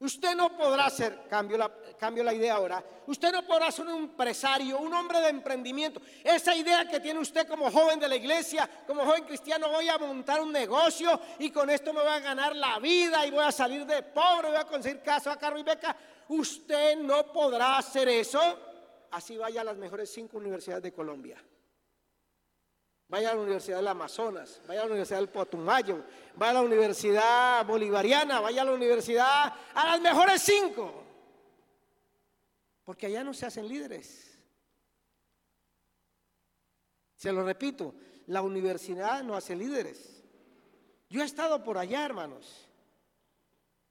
Usted 0.00 0.36
no 0.36 0.56
podrá 0.56 0.88
ser, 0.90 1.26
cambio 1.28 1.58
la, 1.58 1.72
cambio 1.98 2.22
la 2.22 2.32
idea 2.32 2.54
ahora, 2.54 2.84
usted 3.08 3.32
no 3.32 3.44
podrá 3.44 3.72
ser 3.72 3.84
un 3.86 4.04
empresario, 4.04 4.78
un 4.78 4.94
hombre 4.94 5.20
de 5.20 5.28
emprendimiento. 5.28 6.00
Esa 6.22 6.54
idea 6.54 6.88
que 6.88 7.00
tiene 7.00 7.18
usted 7.18 7.48
como 7.48 7.68
joven 7.68 7.98
de 7.98 8.08
la 8.08 8.14
iglesia, 8.14 8.70
como 8.86 9.04
joven 9.04 9.24
cristiano, 9.24 9.68
voy 9.68 9.88
a 9.88 9.98
montar 9.98 10.40
un 10.40 10.52
negocio 10.52 11.20
y 11.40 11.50
con 11.50 11.68
esto 11.68 11.92
me 11.92 12.00
voy 12.00 12.12
a 12.12 12.20
ganar 12.20 12.54
la 12.54 12.78
vida 12.78 13.26
y 13.26 13.32
voy 13.32 13.44
a 13.44 13.50
salir 13.50 13.84
de 13.86 14.04
pobre, 14.04 14.50
voy 14.50 14.58
a 14.58 14.66
conseguir 14.66 15.02
casa, 15.02 15.36
carro 15.36 15.58
y 15.58 15.64
beca. 15.64 15.96
Usted 16.28 16.96
no 16.98 17.32
podrá 17.32 17.78
hacer 17.78 18.08
eso, 18.08 18.40
así 19.10 19.36
vaya 19.36 19.62
a 19.62 19.64
las 19.64 19.76
mejores 19.78 20.12
cinco 20.12 20.38
universidades 20.38 20.84
de 20.84 20.92
Colombia. 20.92 21.42
Vaya 23.08 23.30
a 23.30 23.34
la 23.34 23.40
Universidad 23.40 23.78
del 23.78 23.88
Amazonas, 23.88 24.60
vaya 24.66 24.82
a 24.82 24.84
la 24.84 24.90
Universidad 24.90 25.18
del 25.18 25.30
Potumayo, 25.30 26.04
vaya 26.36 26.50
a 26.50 26.54
la 26.54 26.62
Universidad 26.62 27.64
Bolivariana, 27.64 28.40
vaya 28.40 28.62
a 28.62 28.64
la 28.66 28.72
universidad, 28.72 29.54
a 29.74 29.86
las 29.86 30.00
mejores 30.00 30.42
cinco. 30.42 31.04
Porque 32.84 33.06
allá 33.06 33.24
no 33.24 33.32
se 33.32 33.46
hacen 33.46 33.66
líderes. 33.66 34.38
Se 37.14 37.32
lo 37.32 37.42
repito, 37.42 37.94
la 38.26 38.42
universidad 38.42 39.22
no 39.24 39.34
hace 39.34 39.56
líderes. 39.56 40.22
Yo 41.08 41.22
he 41.22 41.24
estado 41.24 41.64
por 41.64 41.78
allá, 41.78 42.04
hermanos. 42.04 42.67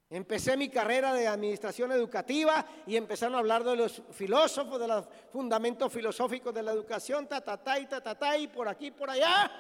Empecé 0.10 0.56
mi 0.56 0.70
carrera 0.70 1.14
de 1.14 1.28
administración 1.28 1.92
educativa 1.92 2.66
y 2.86 2.96
empezaron 2.96 3.36
a 3.36 3.40
hablar 3.40 3.64
de 3.66 3.76
los 3.76 4.02
filósofos, 4.12 4.80
de 4.80 4.88
los 4.88 5.06
fundamentos 5.32 5.92
filosóficos 5.92 6.54
de 6.54 6.64
la 6.64 6.72
educación, 6.72 7.28
ta, 7.28 7.42
ta, 7.42 8.38
y 8.38 8.48
por 8.48 8.70
aquí, 8.70 8.92
por 8.92 9.10
allá. 9.10 9.52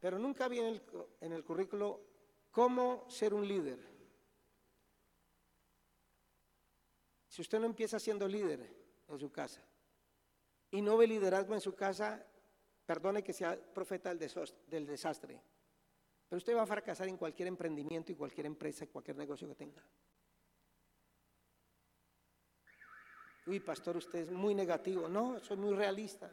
Pero 0.00 0.18
nunca 0.18 0.48
vi 0.48 0.58
en 0.58 0.66
el, 0.66 0.82
en 1.20 1.32
el 1.32 1.44
currículo 1.44 2.00
cómo 2.50 3.04
ser 3.08 3.32
un 3.32 3.46
líder. 3.46 3.78
Si 7.28 7.42
usted 7.42 7.60
no 7.60 7.66
empieza 7.66 8.00
siendo 8.00 8.26
líder 8.26 8.68
en 9.08 9.18
su 9.20 9.30
casa 9.30 9.62
y 10.70 10.82
no 10.82 10.96
ve 10.96 11.06
liderazgo 11.06 11.54
en 11.54 11.60
su 11.60 11.74
casa, 11.74 12.24
perdone 12.84 13.22
que 13.22 13.32
sea 13.32 13.56
profeta 13.56 14.12
del 14.14 14.86
desastre. 14.86 15.40
Pero 16.28 16.38
usted 16.38 16.56
va 16.56 16.62
a 16.62 16.66
fracasar 16.66 17.08
en 17.08 17.16
cualquier 17.16 17.48
emprendimiento 17.48 18.10
y 18.10 18.16
cualquier 18.16 18.46
empresa 18.46 18.84
y 18.84 18.88
cualquier 18.88 19.16
negocio 19.16 19.48
que 19.48 19.54
tenga. 19.54 19.82
Uy, 23.46 23.60
pastor, 23.60 23.96
usted 23.96 24.20
es 24.20 24.30
muy 24.32 24.54
negativo. 24.54 25.08
No, 25.08 25.38
soy 25.40 25.56
muy 25.56 25.72
realista. 25.74 26.30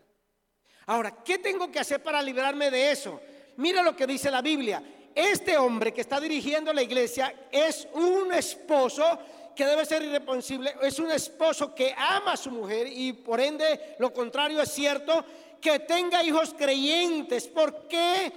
Ahora, 0.88 1.23
¿qué 1.23 1.38
tengo 1.38 1.71
que 1.71 1.79
hacer 1.79 2.01
para 2.01 2.21
librarme 2.21 2.71
de 2.71 2.91
eso? 2.91 3.21
Mira 3.58 3.84
lo 3.84 3.95
que 3.95 4.08
dice 4.08 4.32
la 4.32 4.41
Biblia. 4.41 4.84
Este 5.13 5.58
hombre 5.58 5.93
que 5.93 6.01
está 6.01 6.19
dirigiendo 6.19 6.73
la 6.73 6.82
iglesia 6.82 7.47
es 7.51 7.88
un 7.93 8.34
esposo 8.34 9.19
que 9.56 9.65
debe 9.65 9.86
ser 9.86 10.01
irresponsable, 10.01 10.73
es 10.82 10.97
un 10.97 11.12
esposo 11.12 11.75
que 11.75 11.93
ama 11.95 12.34
a 12.34 12.38
su 12.38 12.49
mujer 12.49 12.88
y 12.88 13.13
por 13.13 13.39
ende 13.39 13.95
lo 13.99 14.12
contrario 14.12 14.60
es 14.60 14.71
cierto, 14.71 15.23
que 15.62 15.79
tenga 15.79 16.23
hijos 16.23 16.56
creyentes. 16.56 17.47
¿Por 17.47 17.88
qué? 17.88 18.34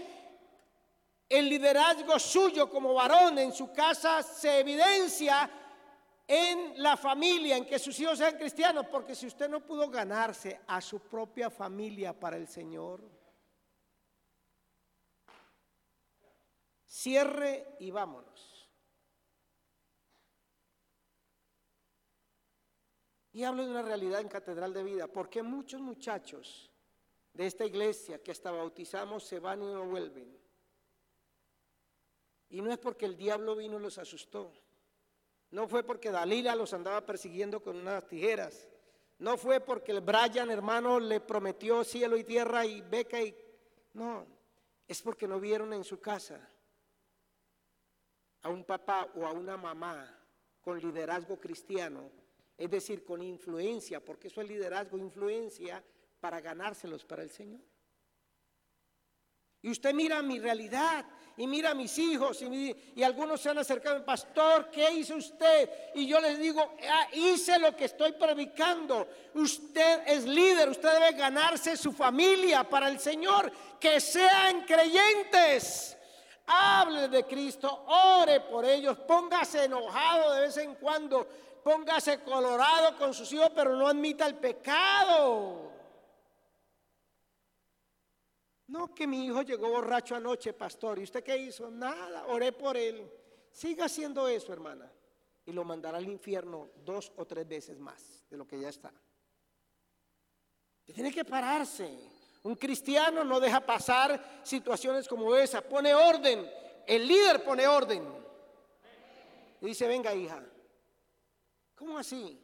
El 1.28 1.48
liderazgo 1.48 2.18
suyo 2.18 2.70
como 2.70 2.94
varón 2.94 3.38
en 3.38 3.52
su 3.52 3.72
casa 3.72 4.22
se 4.22 4.60
evidencia 4.60 5.50
en 6.28 6.82
la 6.82 6.96
familia, 6.96 7.56
en 7.56 7.66
que 7.66 7.78
sus 7.78 7.98
hijos 8.00 8.18
sean 8.18 8.36
cristianos, 8.36 8.86
porque 8.86 9.14
si 9.14 9.26
usted 9.26 9.48
no 9.48 9.64
pudo 9.64 9.88
ganarse 9.88 10.60
a 10.66 10.80
su 10.80 11.00
propia 11.00 11.50
familia 11.50 12.18
para 12.18 12.36
el 12.36 12.48
Señor, 12.48 13.02
cierre 16.84 17.76
y 17.80 17.90
vámonos. 17.90 18.68
Y 23.32 23.44
hablo 23.44 23.64
de 23.64 23.70
una 23.70 23.82
realidad 23.82 24.20
en 24.20 24.28
Catedral 24.28 24.72
de 24.72 24.82
Vida, 24.82 25.06
porque 25.08 25.42
muchos 25.42 25.80
muchachos 25.80 26.72
de 27.34 27.46
esta 27.46 27.66
iglesia 27.66 28.22
que 28.22 28.30
hasta 28.30 28.50
bautizamos 28.50 29.24
se 29.24 29.38
van 29.38 29.62
y 29.62 29.66
no 29.66 29.84
vuelven. 29.84 30.45
Y 32.50 32.60
no 32.60 32.72
es 32.72 32.78
porque 32.78 33.06
el 33.06 33.16
diablo 33.16 33.56
vino 33.56 33.78
y 33.78 33.82
los 33.82 33.98
asustó. 33.98 34.52
No 35.50 35.68
fue 35.68 35.82
porque 35.82 36.10
Dalila 36.10 36.54
los 36.54 36.72
andaba 36.72 37.04
persiguiendo 37.04 37.62
con 37.62 37.76
unas 37.76 38.06
tijeras. 38.06 38.68
No 39.18 39.36
fue 39.36 39.60
porque 39.60 39.92
el 39.92 40.00
Brian, 40.00 40.50
hermano, 40.50 41.00
le 41.00 41.20
prometió 41.20 41.82
cielo 41.84 42.16
y 42.16 42.24
tierra 42.24 42.66
y 42.66 42.82
beca 42.82 43.20
y... 43.22 43.34
No, 43.94 44.26
es 44.86 45.00
porque 45.02 45.26
no 45.26 45.40
vieron 45.40 45.72
en 45.72 45.84
su 45.84 46.00
casa 46.00 46.48
a 48.42 48.48
un 48.50 48.64
papá 48.64 49.10
o 49.14 49.26
a 49.26 49.32
una 49.32 49.56
mamá 49.56 50.16
con 50.60 50.78
liderazgo 50.78 51.40
cristiano, 51.40 52.10
es 52.56 52.70
decir, 52.70 53.04
con 53.04 53.22
influencia, 53.22 54.04
porque 54.04 54.28
eso 54.28 54.40
es 54.40 54.48
liderazgo, 54.48 54.98
influencia 54.98 55.82
para 56.20 56.40
ganárselos 56.40 57.04
para 57.04 57.22
el 57.22 57.30
Señor. 57.30 57.60
Y 59.62 59.70
usted 59.70 59.94
mira 59.94 60.22
mi 60.22 60.38
realidad 60.38 61.06
y 61.38 61.46
mira 61.46 61.70
a 61.70 61.74
mis 61.74 61.98
hijos 61.98 62.40
y, 62.42 63.02
algunos 63.02 63.40
se 63.40 63.50
han 63.50 63.58
acercado, 63.58 64.04
pastor, 64.04 64.70
¿qué 64.70 64.90
hizo 64.90 65.16
usted? 65.16 65.70
Y 65.94 66.06
yo 66.06 66.18
les 66.20 66.38
digo, 66.38 66.76
ah, 66.88 67.08
hice 67.12 67.58
lo 67.58 67.76
que 67.76 67.84
estoy 67.84 68.12
predicando. 68.12 69.06
Usted 69.34 70.02
es 70.06 70.24
líder, 70.24 70.68
usted 70.70 70.92
debe 70.92 71.12
ganarse 71.12 71.76
su 71.76 71.92
familia 71.92 72.64
para 72.64 72.88
el 72.88 72.98
Señor, 72.98 73.52
que 73.78 74.00
sean 74.00 74.62
creyentes. 74.62 75.96
Hable 76.46 77.08
de 77.08 77.24
Cristo, 77.24 77.84
ore 77.86 78.40
por 78.40 78.64
ellos, 78.64 78.96
póngase 78.98 79.64
enojado 79.64 80.32
de 80.32 80.40
vez 80.42 80.56
en 80.58 80.76
cuando, 80.76 81.26
póngase 81.62 82.20
colorado 82.20 82.96
con 82.96 83.12
sus 83.12 83.30
hijos, 83.32 83.50
pero 83.54 83.76
no 83.76 83.88
admita 83.88 84.26
el 84.26 84.36
pecado. 84.36 85.75
No, 88.68 88.92
que 88.92 89.06
mi 89.06 89.26
hijo 89.26 89.42
llegó 89.42 89.68
borracho 89.68 90.16
anoche, 90.16 90.52
pastor. 90.52 90.98
¿Y 90.98 91.04
usted 91.04 91.22
qué 91.22 91.36
hizo? 91.36 91.70
Nada, 91.70 92.26
oré 92.26 92.52
por 92.52 92.76
él. 92.76 93.08
Siga 93.50 93.84
haciendo 93.84 94.26
eso, 94.26 94.52
hermana. 94.52 94.90
Y 95.44 95.52
lo 95.52 95.64
mandará 95.64 95.98
al 95.98 96.08
infierno 96.08 96.70
dos 96.84 97.12
o 97.16 97.24
tres 97.24 97.46
veces 97.46 97.78
más 97.78 98.24
de 98.28 98.36
lo 98.36 98.46
que 98.46 98.58
ya 98.58 98.68
está. 98.68 98.92
tiene 100.84 101.12
que 101.12 101.24
pararse. 101.24 101.96
Un 102.42 102.56
cristiano 102.56 103.24
no 103.24 103.38
deja 103.40 103.60
pasar 103.60 104.40
situaciones 104.42 105.06
como 105.06 105.34
esa. 105.36 105.60
Pone 105.60 105.94
orden. 105.94 106.48
El 106.86 107.06
líder 107.06 107.44
pone 107.44 107.66
orden. 107.66 108.04
Y 109.60 109.66
dice, 109.66 109.86
venga 109.86 110.12
hija. 110.14 110.44
¿Cómo 111.76 111.98
así? 111.98 112.40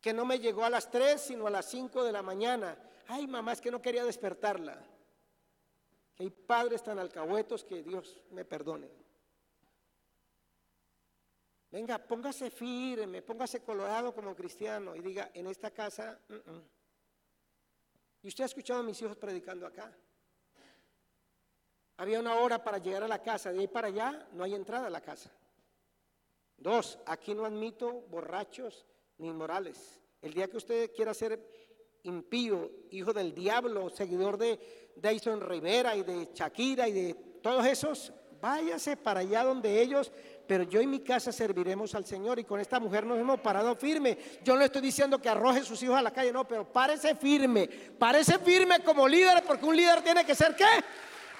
Que 0.00 0.12
no 0.12 0.26
me 0.26 0.38
llegó 0.38 0.64
a 0.64 0.70
las 0.70 0.90
tres, 0.90 1.22
sino 1.22 1.46
a 1.46 1.50
las 1.50 1.66
cinco 1.66 2.04
de 2.04 2.12
la 2.12 2.22
mañana. 2.22 2.78
Ay, 3.08 3.26
mamá, 3.26 3.52
es 3.52 3.60
que 3.60 3.70
no 3.70 3.80
quería 3.80 4.04
despertarla 4.04 4.95
que 6.16 6.22
hay 6.22 6.30
padres 6.30 6.82
tan 6.82 6.98
alcahuetos 6.98 7.62
que 7.62 7.82
Dios 7.82 8.22
me 8.30 8.44
perdone. 8.44 8.88
Venga, 11.70 11.98
póngase 11.98 12.50
firme, 12.50 13.20
póngase 13.20 13.62
colorado 13.62 14.14
como 14.14 14.34
cristiano 14.34 14.96
y 14.96 15.00
diga, 15.00 15.30
en 15.34 15.46
esta 15.46 15.70
casa, 15.70 16.18
y 18.22 18.28
usted 18.28 18.44
ha 18.44 18.46
escuchado 18.46 18.80
a 18.80 18.82
mis 18.82 19.00
hijos 19.02 19.16
predicando 19.16 19.66
acá. 19.66 19.92
Había 21.98 22.20
una 22.20 22.36
hora 22.36 22.62
para 22.62 22.78
llegar 22.78 23.02
a 23.02 23.08
la 23.08 23.22
casa, 23.22 23.52
de 23.52 23.60
ahí 23.60 23.68
para 23.68 23.88
allá 23.88 24.26
no 24.32 24.44
hay 24.44 24.54
entrada 24.54 24.86
a 24.86 24.90
la 24.90 25.02
casa. 25.02 25.30
Dos, 26.56 26.98
aquí 27.04 27.34
no 27.34 27.44
admito 27.44 27.92
borrachos 28.08 28.86
ni 29.18 29.28
inmorales. 29.28 30.00
El 30.22 30.32
día 30.32 30.48
que 30.48 30.56
usted 30.56 30.94
quiera 30.94 31.12
ser 31.12 31.75
impío, 32.06 32.70
hijo 32.90 33.12
del 33.12 33.34
diablo, 33.34 33.90
seguidor 33.90 34.38
de 34.38 34.92
Dyson 34.96 35.40
Rivera 35.40 35.96
y 35.96 36.02
de 36.02 36.28
Shakira 36.32 36.88
y 36.88 36.92
de 36.92 37.14
todos 37.42 37.66
esos, 37.66 38.12
váyase 38.40 38.96
para 38.96 39.20
allá 39.20 39.44
donde 39.44 39.80
ellos, 39.80 40.10
pero 40.46 40.64
yo 40.64 40.80
y 40.80 40.86
mi 40.86 41.00
casa 41.00 41.32
serviremos 41.32 41.94
al 41.94 42.06
Señor 42.06 42.38
y 42.38 42.44
con 42.44 42.60
esta 42.60 42.78
mujer 42.78 43.04
nos 43.04 43.18
hemos 43.18 43.40
parado 43.40 43.74
firme. 43.74 44.16
Yo 44.44 44.56
no 44.56 44.62
estoy 44.62 44.82
diciendo 44.82 45.20
que 45.20 45.28
arroje 45.28 45.62
sus 45.62 45.82
hijos 45.82 45.96
a 45.96 46.02
la 46.02 46.12
calle, 46.12 46.32
no, 46.32 46.46
pero 46.46 46.70
párese 46.72 47.14
firme, 47.14 47.68
párese 47.98 48.38
firme 48.38 48.80
como 48.80 49.08
líder, 49.08 49.42
porque 49.44 49.66
un 49.66 49.76
líder 49.76 50.02
tiene 50.02 50.24
que 50.24 50.34
ser 50.34 50.54
qué? 50.54 50.64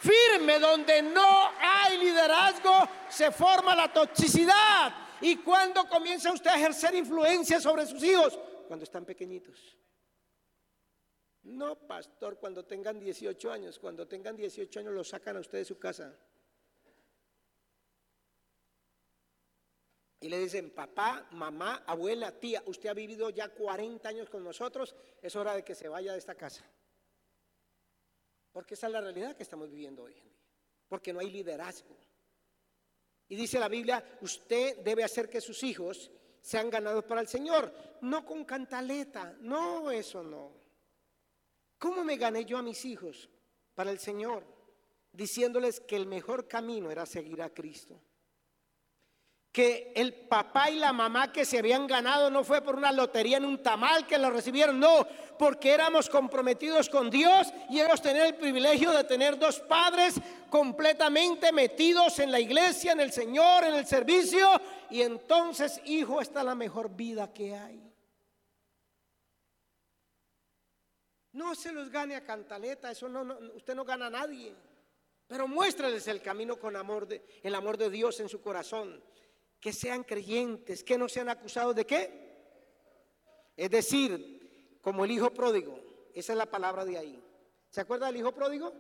Firme, 0.01 0.59
donde 0.59 1.03
no 1.03 1.49
hay 1.61 1.99
liderazgo, 1.99 2.89
se 3.09 3.31
forma 3.31 3.75
la 3.75 3.93
toxicidad. 3.93 4.93
¿Y 5.21 5.37
cuando 5.37 5.89
comienza 5.89 6.33
usted 6.33 6.51
a 6.51 6.57
ejercer 6.57 6.95
influencia 6.95 7.61
sobre 7.61 7.87
sus 7.87 8.03
hijos? 8.03 8.39
Cuando 8.69 8.85
están 8.85 9.05
pequeñitos. 9.05 9.77
No, 11.47 11.77
pastor, 11.87 12.39
cuando 12.39 12.65
tengan 12.65 12.99
18 12.99 13.53
años, 13.53 13.79
cuando 13.79 14.07
tengan 14.09 14.37
18 14.37 14.81
años 14.81 14.93
lo 14.93 15.05
sacan 15.05 15.37
a 15.37 15.41
usted 15.41 15.59
de 15.59 15.65
su 15.65 15.79
casa. 15.79 16.13
Y 20.19 20.29
le 20.29 20.41
dicen, 20.41 20.71
papá, 20.71 21.29
mamá, 21.31 21.85
abuela, 21.87 22.33
tía, 22.33 22.65
usted 22.67 22.89
ha 22.89 22.95
vivido 22.95 23.31
ya 23.31 23.49
40 23.49 24.09
años 24.09 24.29
con 24.29 24.43
nosotros, 24.43 24.97
es 25.23 25.37
hora 25.37 25.55
de 25.55 25.63
que 25.63 25.77
se 25.77 25.89
vaya 25.89 26.13
de 26.13 26.19
esta 26.19 26.35
casa. 26.35 26.65
Porque 28.51 28.75
esa 28.75 28.89
es 28.89 28.93
la 28.93 29.01
realidad 29.01 29.37
que 29.37 29.45
estamos 29.45 29.71
viviendo 29.71 30.03
hoy 30.03 30.15
en 30.15 30.25
día. 30.25 30.43
Porque 30.89 31.13
no 31.13 31.21
hay 31.21 31.31
liderazgo. 31.31 31.97
Y 33.29 33.37
dice 33.37 33.61
la 33.61 33.69
Biblia, 33.69 34.19
usted 34.21 34.79
debe 34.79 35.05
hacer 35.05 35.31
que 35.31 35.41
sus 35.41 35.63
hijos 35.63 36.11
sean 36.41 36.71
ganados 36.71 37.05
para 37.05 37.21
el 37.21 37.29
Señor. 37.29 37.73
No 38.01 38.27
con 38.27 38.45
cantaleta, 38.45 39.37
no, 39.41 39.93
eso 39.93 40.25
no. 40.25 40.66
¿Cómo 41.79 42.05
me 42.05 42.17
gané 42.17 42.45
yo 42.45 42.59
a 42.59 42.63
mis 42.63 42.85
hijos 42.85 43.29
para 43.75 43.91
el 43.91 43.99
Señor? 43.99 44.45
Diciéndoles 45.13 45.81
que 45.81 45.97
el 45.97 46.07
mejor 46.07 46.49
camino 46.49 46.91
era 46.91 47.07
seguir 47.07 47.43
a 47.43 47.51
Cristo. 47.51 48.01
Que 49.53 49.93
el 49.97 50.13
papá 50.13 50.71
y 50.71 50.79
la 50.79 50.93
mamá 50.93 51.33
que 51.33 51.47
se 51.47 51.59
habían 51.59 51.87
ganado 51.87 52.31
no 52.31 52.45
fue 52.45 52.61
por 52.61 52.77
una 52.77 52.93
lotería 52.93 53.39
en 53.39 53.47
un 53.47 53.63
tamal 53.63 54.07
que 54.07 54.19
lo 54.19 54.29
recibieron, 54.29 54.79
no, 54.79 55.07
porque 55.39 55.73
éramos 55.73 56.11
comprometidos 56.11 56.91
con 56.91 57.09
Dios 57.09 57.49
y 57.71 57.81
ellos 57.81 58.03
tener 58.03 58.27
el 58.27 58.35
privilegio 58.35 58.91
de 58.93 59.05
tener 59.05 59.39
dos 59.39 59.61
padres 59.61 60.17
completamente 60.51 61.53
metidos 61.53 62.19
en 62.19 62.31
la 62.31 62.41
iglesia, 62.41 62.93
en 62.93 63.01
el 63.01 63.13
Señor, 63.13 63.65
en 63.65 63.75
el 63.75 63.87
servicio. 63.87 64.49
Y 64.91 65.01
entonces, 65.01 65.81
hijo, 65.87 66.21
esta 66.21 66.41
es 66.41 66.47
la 66.47 66.55
mejor 66.55 66.95
vida 66.95 67.33
que 67.33 67.57
hay. 67.57 67.86
No 71.37 71.55
se 71.55 71.71
los 71.71 71.91
gane 71.91 72.17
a 72.17 72.25
cantaleta, 72.25 72.91
eso 72.91 73.11
no, 73.11 73.37
usted 73.55 73.75
no 73.75 73.85
gana 73.85 74.07
a 74.07 74.11
nadie. 74.11 74.55
Pero 75.27 75.47
muéstrales 75.47 76.09
el 76.09 76.23
camino 76.23 76.59
con 76.59 76.75
amor 76.77 77.07
de, 77.07 77.23
el 77.43 77.55
amor 77.55 77.77
de 77.77 77.91
Dios 77.91 78.19
en 78.21 78.29
su 78.31 78.41
corazón. 78.41 79.05
que 79.61 79.71
sean 79.73 80.03
creyentes, 80.03 80.83
que 80.83 80.97
no 80.97 81.11
sean 81.11 81.29
acusados 81.29 81.75
de 81.75 81.85
qué. 81.85 82.03
Es 83.55 83.71
decir, 83.71 84.79
como 84.81 85.05
el 85.05 85.11
hijo 85.11 85.31
pródigo, 85.31 85.79
esa 86.15 86.33
es 86.33 86.39
la 86.39 86.47
palabra 86.47 86.87
de 86.87 86.97
ahí. 86.97 87.23
¿Se 87.69 87.83
acuerda 87.83 88.07
del 88.07 88.17
hijo 88.17 88.33
pródigo? 88.33 88.73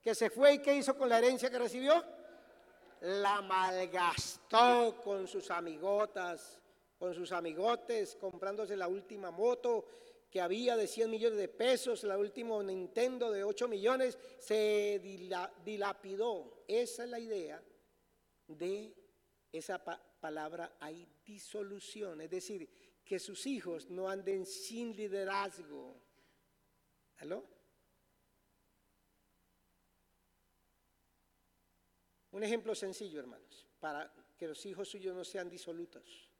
Que 0.00 0.14
se 0.14 0.30
fue 0.30 0.54
y 0.54 0.58
qué 0.58 0.76
hizo 0.76 0.96
con 0.96 1.08
la 1.08 1.18
herencia 1.18 1.50
que 1.50 1.58
recibió? 1.58 2.04
La 3.00 3.42
malgastó 3.42 5.00
con 5.02 5.26
sus 5.26 5.50
amigotas, 5.50 6.60
con 6.96 7.12
sus 7.12 7.32
amigotes, 7.32 8.14
comprándose 8.14 8.76
la 8.76 8.86
última 8.86 9.32
moto 9.32 9.86
que 10.30 10.40
había 10.40 10.76
de 10.76 10.86
100 10.86 11.10
millones 11.10 11.38
de 11.38 11.48
pesos, 11.48 12.04
la 12.04 12.18
última 12.18 12.62
Nintendo 12.62 13.30
de 13.30 13.44
8 13.44 13.68
millones, 13.68 14.18
se 14.38 15.00
dilapidó. 15.64 16.64
Esa 16.68 17.04
es 17.04 17.10
la 17.10 17.18
idea 17.18 17.62
de 18.46 18.94
esa 19.52 19.82
palabra, 20.20 20.76
hay 20.80 21.06
disolución, 21.24 22.20
es 22.20 22.30
decir, 22.30 22.68
que 23.04 23.18
sus 23.18 23.46
hijos 23.46 23.88
no 23.88 24.08
anden 24.08 24.44
sin 24.44 24.94
liderazgo. 24.94 25.96
¿Aló? 27.16 27.44
Un 32.32 32.44
ejemplo 32.44 32.74
sencillo, 32.74 33.20
hermanos, 33.20 33.66
para 33.80 34.12
que 34.36 34.46
los 34.46 34.64
hijos 34.66 34.88
suyos 34.88 35.16
no 35.16 35.24
sean 35.24 35.48
disolutos. 35.48 36.30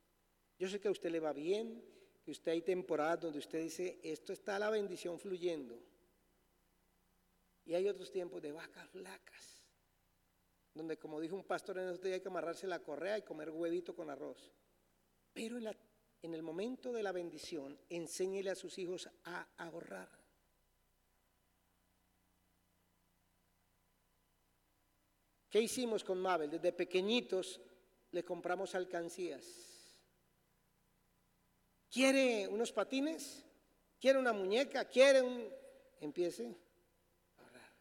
Yo 0.59 0.69
sé 0.69 0.79
que 0.79 0.87
a 0.87 0.91
usted 0.91 1.09
le 1.09 1.19
va 1.19 1.33
bien, 1.33 1.83
que 2.29 2.33
usted 2.33 2.51
hay 2.51 2.61
temporadas 2.61 3.21
donde 3.21 3.39
usted 3.39 3.59
dice, 3.59 3.99
esto 4.03 4.33
está 4.33 4.59
la 4.59 4.69
bendición 4.69 5.17
fluyendo. 5.17 5.81
Y 7.65 7.73
hay 7.73 7.87
otros 7.87 8.11
tiempos 8.11 8.39
de 8.39 8.51
vacas 8.51 8.87
flacas, 8.89 9.63
donde 10.75 10.99
como 10.99 11.19
dijo 11.19 11.35
un 11.35 11.43
pastor 11.43 11.79
en 11.79 11.89
este 11.89 12.05
día 12.05 12.17
hay 12.17 12.21
que 12.21 12.27
amarrarse 12.27 12.67
la 12.67 12.83
correa 12.83 13.17
y 13.17 13.23
comer 13.23 13.49
huevito 13.49 13.95
con 13.95 14.11
arroz. 14.11 14.53
Pero 15.33 15.57
en, 15.57 15.75
en 16.21 16.35
el 16.35 16.43
momento 16.43 16.93
de 16.93 17.01
la 17.01 17.11
bendición, 17.11 17.75
enséñele 17.89 18.51
a 18.51 18.55
sus 18.55 18.77
hijos 18.77 19.09
a 19.23 19.47
ahorrar. 19.57 20.09
¿Qué 25.49 25.61
hicimos 25.61 26.03
con 26.03 26.19
Mabel? 26.19 26.51
Desde 26.51 26.73
pequeñitos 26.73 27.59
le 28.11 28.23
compramos 28.23 28.75
alcancías. 28.75 29.78
¿Quiere 31.89 32.47
unos 32.47 32.71
patines? 32.71 33.45
¿Quiere 33.99 34.19
una 34.19 34.33
muñeca? 34.33 34.85
¿Quiere 34.85 35.21
un... 35.21 35.49
Empiece 35.99 36.55
a 37.37 37.41
ahorrar. 37.41 37.73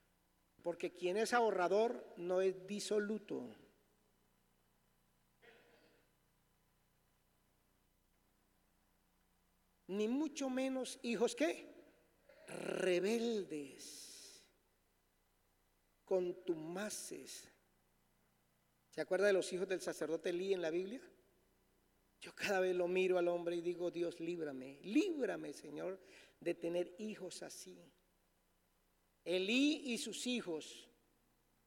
Porque 0.62 0.92
quien 0.92 1.16
es 1.16 1.32
ahorrador 1.32 2.14
no 2.16 2.40
es 2.40 2.66
disoluto. 2.66 3.54
Ni 9.88 10.08
mucho 10.08 10.50
menos 10.50 10.98
hijos 11.02 11.34
¿qué? 11.34 11.66
rebeldes, 12.46 14.42
contumaces, 16.04 17.48
¿Se 18.98 19.02
acuerda 19.02 19.28
de 19.28 19.32
los 19.32 19.52
hijos 19.52 19.68
del 19.68 19.80
sacerdote 19.80 20.30
Elí 20.30 20.52
en 20.52 20.60
la 20.60 20.70
Biblia? 20.70 21.00
Yo 22.20 22.34
cada 22.34 22.60
vez 22.60 22.74
lo 22.74 22.88
miro 22.88 23.18
al 23.18 23.28
hombre 23.28 23.56
y 23.56 23.60
digo, 23.60 23.90
Dios, 23.90 24.18
líbrame, 24.20 24.80
líbrame, 24.82 25.52
Señor, 25.52 26.00
de 26.40 26.54
tener 26.54 26.94
hijos 26.98 27.42
así. 27.42 27.78
Elí 29.24 29.92
y 29.92 29.98
sus 29.98 30.26
hijos, 30.26 30.88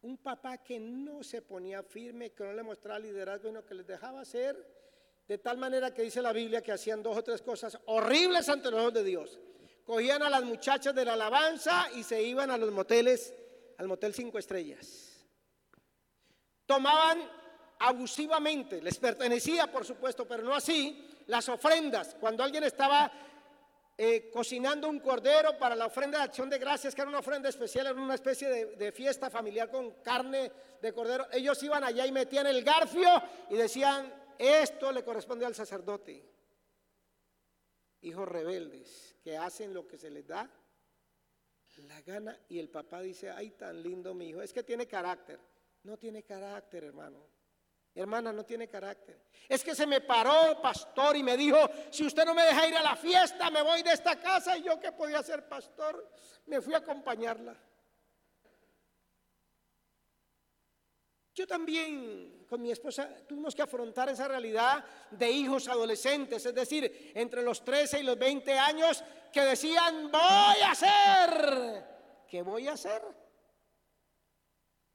un 0.01 0.17
papá 0.17 0.57
que 0.57 0.79
no 0.79 1.23
se 1.23 1.41
ponía 1.41 1.83
firme, 1.83 2.31
que 2.31 2.43
no 2.43 2.53
le 2.53 2.63
mostraba 2.63 2.99
liderazgo, 2.99 3.49
sino 3.49 3.65
que 3.65 3.75
les 3.75 3.87
dejaba 3.87 4.21
hacer 4.21 4.81
de 5.27 5.37
tal 5.37 5.57
manera 5.57 5.93
que 5.93 6.01
dice 6.01 6.21
la 6.21 6.33
Biblia 6.33 6.61
que 6.61 6.73
hacían 6.73 7.01
dos 7.01 7.15
o 7.15 7.23
tres 7.23 7.41
cosas 7.41 7.77
horribles 7.85 8.49
ante 8.49 8.71
los 8.71 8.81
ojos 8.81 8.93
de 8.95 9.03
Dios. 9.03 9.39
Cogían 9.85 10.21
a 10.23 10.29
las 10.29 10.43
muchachas 10.43 10.93
de 10.93 11.05
la 11.05 11.13
alabanza 11.13 11.89
y 11.95 12.03
se 12.03 12.21
iban 12.21 12.51
a 12.51 12.57
los 12.57 12.71
moteles, 12.71 13.33
al 13.77 13.87
motel 13.87 14.13
cinco 14.13 14.37
estrellas 14.37 15.11
tomaban 16.71 17.19
abusivamente, 17.81 18.81
les 18.81 18.97
pertenecía 18.97 19.71
por 19.71 19.85
supuesto, 19.85 20.27
pero 20.27 20.43
no 20.43 20.55
así, 20.55 21.07
las 21.27 21.47
ofrendas. 21.49 22.15
Cuando 22.19 22.43
alguien 22.43 22.63
estaba 22.63 23.11
eh, 23.97 24.29
cocinando 24.31 24.89
un 24.89 24.99
cordero 24.99 25.57
para 25.57 25.75
la 25.75 25.85
ofrenda 25.85 26.19
de 26.19 26.23
acción 26.25 26.49
de 26.49 26.57
gracias, 26.57 26.95
que 26.95 27.01
era 27.01 27.09
una 27.09 27.19
ofrenda 27.19 27.49
especial, 27.49 27.87
era 27.87 28.01
una 28.01 28.15
especie 28.15 28.49
de, 28.49 28.65
de, 28.75 28.91
fiesta 28.91 29.29
familiar 29.29 29.69
con 29.69 30.01
carne 30.01 30.51
de 30.81 30.93
cordero, 30.93 31.27
ellos 31.31 31.61
iban 31.63 31.83
allá 31.83 32.05
y 32.05 32.11
metían 32.11 32.47
el 32.47 32.63
garfio 32.63 33.09
y 33.49 33.55
decían, 33.55 34.13
esto 34.37 34.91
le 34.91 35.03
corresponde 35.03 35.45
al 35.45 35.55
sacerdote. 35.55 36.25
Hijos 38.01 38.27
rebeldes 38.27 39.15
que 39.23 39.37
hacen 39.37 39.73
lo 39.73 39.87
que 39.87 39.97
se 39.97 40.09
les 40.09 40.25
da 40.25 40.49
la 41.87 42.01
gana 42.01 42.37
y 42.49 42.59
el 42.59 42.69
papá 42.69 43.01
dice, 43.01 43.29
ay, 43.29 43.51
tan 43.51 43.81
lindo 43.81 44.13
mi 44.13 44.29
hijo, 44.29 44.41
es 44.41 44.53
que 44.53 44.63
tiene 44.63 44.87
carácter. 44.87 45.39
No 45.83 45.97
tiene 45.97 46.23
carácter, 46.23 46.83
hermano. 46.83 47.25
Hermana, 47.93 48.31
no 48.31 48.45
tiene 48.45 48.69
carácter. 48.69 49.21
Es 49.49 49.63
que 49.63 49.75
se 49.75 49.85
me 49.85 49.99
paró, 49.99 50.61
pastor, 50.61 51.17
y 51.17 51.23
me 51.23 51.35
dijo, 51.35 51.57
si 51.89 52.05
usted 52.05 52.23
no 52.23 52.33
me 52.33 52.43
deja 52.43 52.67
ir 52.67 52.75
a 52.77 52.81
la 52.81 52.95
fiesta, 52.95 53.49
me 53.51 53.61
voy 53.61 53.83
de 53.83 53.91
esta 53.91 54.17
casa. 54.17 54.57
Y 54.57 54.63
yo 54.63 54.79
que 54.79 54.93
podía 54.93 55.21
ser 55.21 55.47
pastor, 55.47 56.09
me 56.45 56.61
fui 56.61 56.73
a 56.73 56.77
acompañarla. 56.77 57.57
Yo 61.33 61.47
también 61.47 62.45
con 62.47 62.61
mi 62.61 62.71
esposa 62.71 63.09
tuvimos 63.27 63.55
que 63.55 63.61
afrontar 63.61 64.09
esa 64.09 64.27
realidad 64.27 64.83
de 65.11 65.31
hijos 65.31 65.67
adolescentes, 65.67 66.45
es 66.45 66.53
decir, 66.53 67.11
entre 67.15 67.41
los 67.41 67.63
13 67.63 68.01
y 68.01 68.03
los 68.03 68.17
20 68.17 68.57
años, 68.57 69.03
que 69.31 69.41
decían, 69.41 70.11
voy 70.11 70.61
a 70.61 70.71
hacer. 70.71 71.85
¿Qué 72.27 72.41
voy 72.41 72.67
a 72.67 72.73
hacer? 72.73 73.01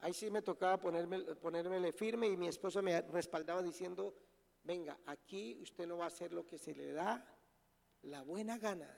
Ahí 0.01 0.13
sí 0.13 0.31
me 0.31 0.43
tocaba 0.43 0.79
ponerme, 0.79 1.21
ponérmele 1.37 1.93
firme 1.93 2.27
y 2.27 2.37
mi 2.37 2.49
esposo 2.49 2.83
me 2.83 3.01
respaldaba 3.03 3.63
diciendo, 3.63 4.15
venga, 4.63 4.99
aquí 5.07 5.59
usted 5.61 5.87
no 5.87 5.99
va 5.99 6.05
a 6.05 6.09
hacer 6.09 6.33
lo 6.33 6.47
que 6.47 6.59
se 6.59 6.75
le 6.75 6.93
da 6.93 7.25
la 8.03 8.23
buena 8.23 8.59
gana, 8.59 8.89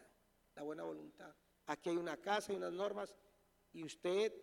la 0.54 0.62
buena 0.62 0.82
voluntad. 0.82 1.34
Aquí 1.66 1.90
hay 1.90 1.96
una 1.96 2.16
casa, 2.16 2.52
hay 2.52 2.58
unas 2.58 2.72
normas 2.72 3.14
y 3.72 3.84
usted, 3.84 4.34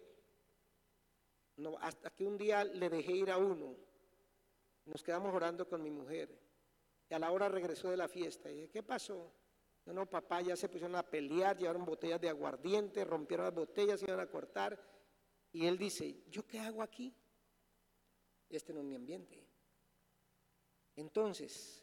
no, 1.57 1.77
hasta 1.79 2.09
que 2.11 2.25
un 2.25 2.37
día 2.37 2.63
le 2.63 2.89
dejé 2.89 3.13
ir 3.13 3.31
a 3.31 3.37
uno, 3.37 3.75
nos 4.85 5.03
quedamos 5.03 5.33
orando 5.33 5.67
con 5.67 5.81
mi 5.81 5.91
mujer 5.91 6.39
y 7.09 7.13
a 7.13 7.19
la 7.19 7.31
hora 7.31 7.49
regresó 7.49 7.89
de 7.89 7.97
la 7.97 8.07
fiesta 8.07 8.49
y 8.49 8.55
dije, 8.55 8.69
¿qué 8.69 8.83
pasó? 8.83 9.33
No, 9.85 9.93
no, 9.93 10.09
papá, 10.09 10.41
ya 10.41 10.55
se 10.55 10.69
pusieron 10.69 10.95
a 10.95 11.03
pelear, 11.03 11.57
llevaron 11.57 11.85
botellas 11.85 12.19
de 12.19 12.29
aguardiente, 12.29 13.03
rompieron 13.05 13.45
las 13.45 13.53
botellas, 13.53 14.01
iban 14.01 14.19
a 14.19 14.27
cortar 14.27 14.79
y 15.55 15.65
él 15.65 15.77
dice, 15.77 16.21
¿yo 16.29 16.45
qué 16.45 16.59
hago 16.59 16.83
aquí? 16.83 17.15
Este 18.49 18.73
no 18.73 18.81
es 18.81 18.85
mi 18.85 18.95
ambiente. 18.95 19.41
Entonces, 20.97 21.81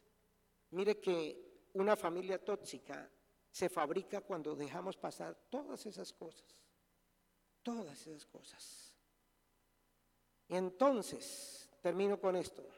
mire 0.72 1.00
que 1.00 1.70
una 1.72 1.96
familia 1.96 2.44
tóxica 2.44 3.10
se 3.50 3.70
fabrica 3.70 4.20
cuando 4.20 4.54
dejamos 4.54 4.98
pasar 4.98 5.34
todas 5.48 5.86
esas 5.86 6.12
cosas. 6.12 6.54
Todas 7.62 8.06
esas 8.06 8.26
cosas. 8.26 8.92
Y 10.48 10.56
entonces, 10.56 11.70
termino 11.80 12.20
con 12.20 12.36
esto. 12.36 12.68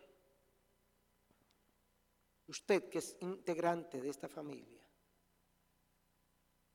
Usted 2.47 2.89
que 2.89 2.99
es 2.99 3.17
integrante 3.19 4.01
de 4.01 4.11
esta 4.11 4.29
familia, 4.29 4.81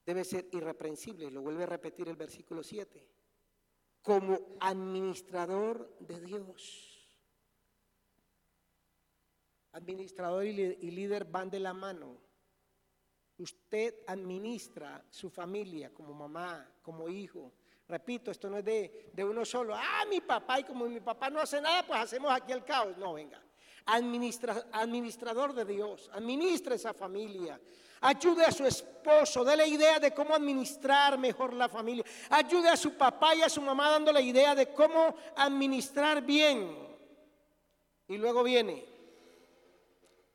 debe 0.05 0.25
ser 0.25 0.49
irreprensible, 0.51 1.31
lo 1.31 1.41
vuelve 1.41 1.63
a 1.63 1.67
repetir 1.67 2.09
el 2.09 2.17
versículo 2.17 2.61
7 2.61 3.18
como 4.09 4.39
administrador 4.59 5.95
de 5.99 6.19
Dios. 6.19 7.07
Administrador 9.73 10.45
y 10.45 10.89
líder 10.89 11.25
van 11.25 11.51
de 11.51 11.59
la 11.59 11.73
mano. 11.75 12.17
Usted 13.37 13.93
administra 14.07 15.05
su 15.11 15.29
familia 15.29 15.93
como 15.93 16.15
mamá, 16.15 16.67
como 16.81 17.07
hijo. 17.07 17.53
Repito, 17.87 18.31
esto 18.31 18.49
no 18.49 18.57
es 18.57 18.65
de, 18.65 19.11
uno 19.23 19.45
solo. 19.45 19.75
Ah, 19.75 20.05
mi 20.09 20.21
papá, 20.21 20.59
y 20.59 20.63
como 20.63 20.87
mi 20.87 21.01
papá 21.01 21.29
no 21.29 21.39
hace 21.39 21.61
nada, 21.61 21.85
pues 21.85 21.99
hacemos 21.99 22.31
aquí 22.31 22.51
el 22.51 22.63
caos. 22.63 22.97
No, 22.97 23.13
venga. 23.13 23.39
administrador 23.85 25.53
de 25.53 25.65
Dios, 25.65 26.09
administra 26.13 26.73
esa 26.73 26.95
familia, 26.95 27.61
Ayude 28.01 28.45
a 28.45 28.51
su 28.51 28.65
esposo, 28.65 29.43
déle 29.43 29.67
idea 29.67 29.99
de 29.99 30.13
cómo 30.13 30.33
administrar 30.33 31.17
mejor 31.17 31.53
la 31.53 31.67
familia. 31.67 32.05
Ayude 32.29 32.69
a 32.69 32.77
su 32.77 32.97
papá 32.97 33.35
y 33.35 33.41
a 33.41 33.49
su 33.49 33.61
mamá 33.61 33.89
dándole 33.89 34.21
idea 34.21 34.55
de 34.55 34.73
cómo 34.73 35.15
administrar 35.35 36.21
bien. 36.21 36.77
Y 38.07 38.17
luego 38.17 38.43
viene, 38.43 38.85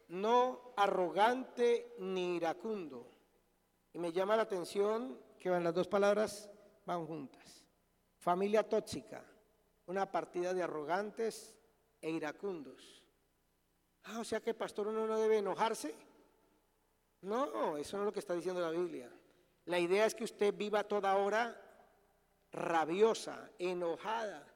no 0.09 0.73
arrogante 0.77 1.95
ni 1.99 2.37
iracundo. 2.37 3.11
Y 3.93 3.99
me 3.99 4.13
llama 4.13 4.37
la 4.37 4.43
atención 4.43 5.19
que 5.39 5.51
las 5.51 5.75
dos 5.75 5.89
palabras 5.89 6.51
van 6.85 7.07
juntas. 7.07 7.65
Familia 8.19 8.69
tóxica, 8.69 9.25
una 9.87 10.11
partida 10.11 10.53
de 10.53 10.63
arrogantes 10.63 11.55
e 12.01 12.11
iracundos. 12.11 13.03
Ah, 14.05 14.21
o 14.21 14.25
sea 14.25 14.41
que 14.41 14.55
pastor 14.55 14.89
uno 14.89 15.07
no 15.07 15.19
debe 15.19 15.39
enojarse. 15.39 15.95
No, 17.25 17.79
eso 17.79 17.97
no 17.97 18.03
es 18.03 18.07
lo 18.07 18.13
que 18.13 18.21
está 18.21 18.35
diciendo 18.35 18.61
la 18.61 18.71
Biblia. 18.71 19.11
La 19.65 19.79
idea 19.79 20.05
es 20.05 20.15
que 20.15 20.25
usted 20.25 20.53
viva 20.55 20.85
toda 20.85 21.17
hora 21.17 21.59
rabiosa, 22.53 23.51
enojada. 23.59 24.47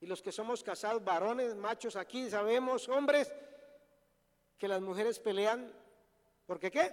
Y 0.00 0.06
los 0.06 0.20
que 0.20 0.32
somos 0.32 0.64
casados, 0.64 1.04
varones, 1.04 1.54
machos 1.54 1.94
aquí, 1.94 2.28
sabemos, 2.28 2.88
hombres, 2.88 3.32
que 4.58 4.66
las 4.66 4.80
mujeres 4.80 5.20
pelean. 5.20 5.72
¿Por 6.44 6.58
qué 6.58 6.70
qué? 6.72 6.92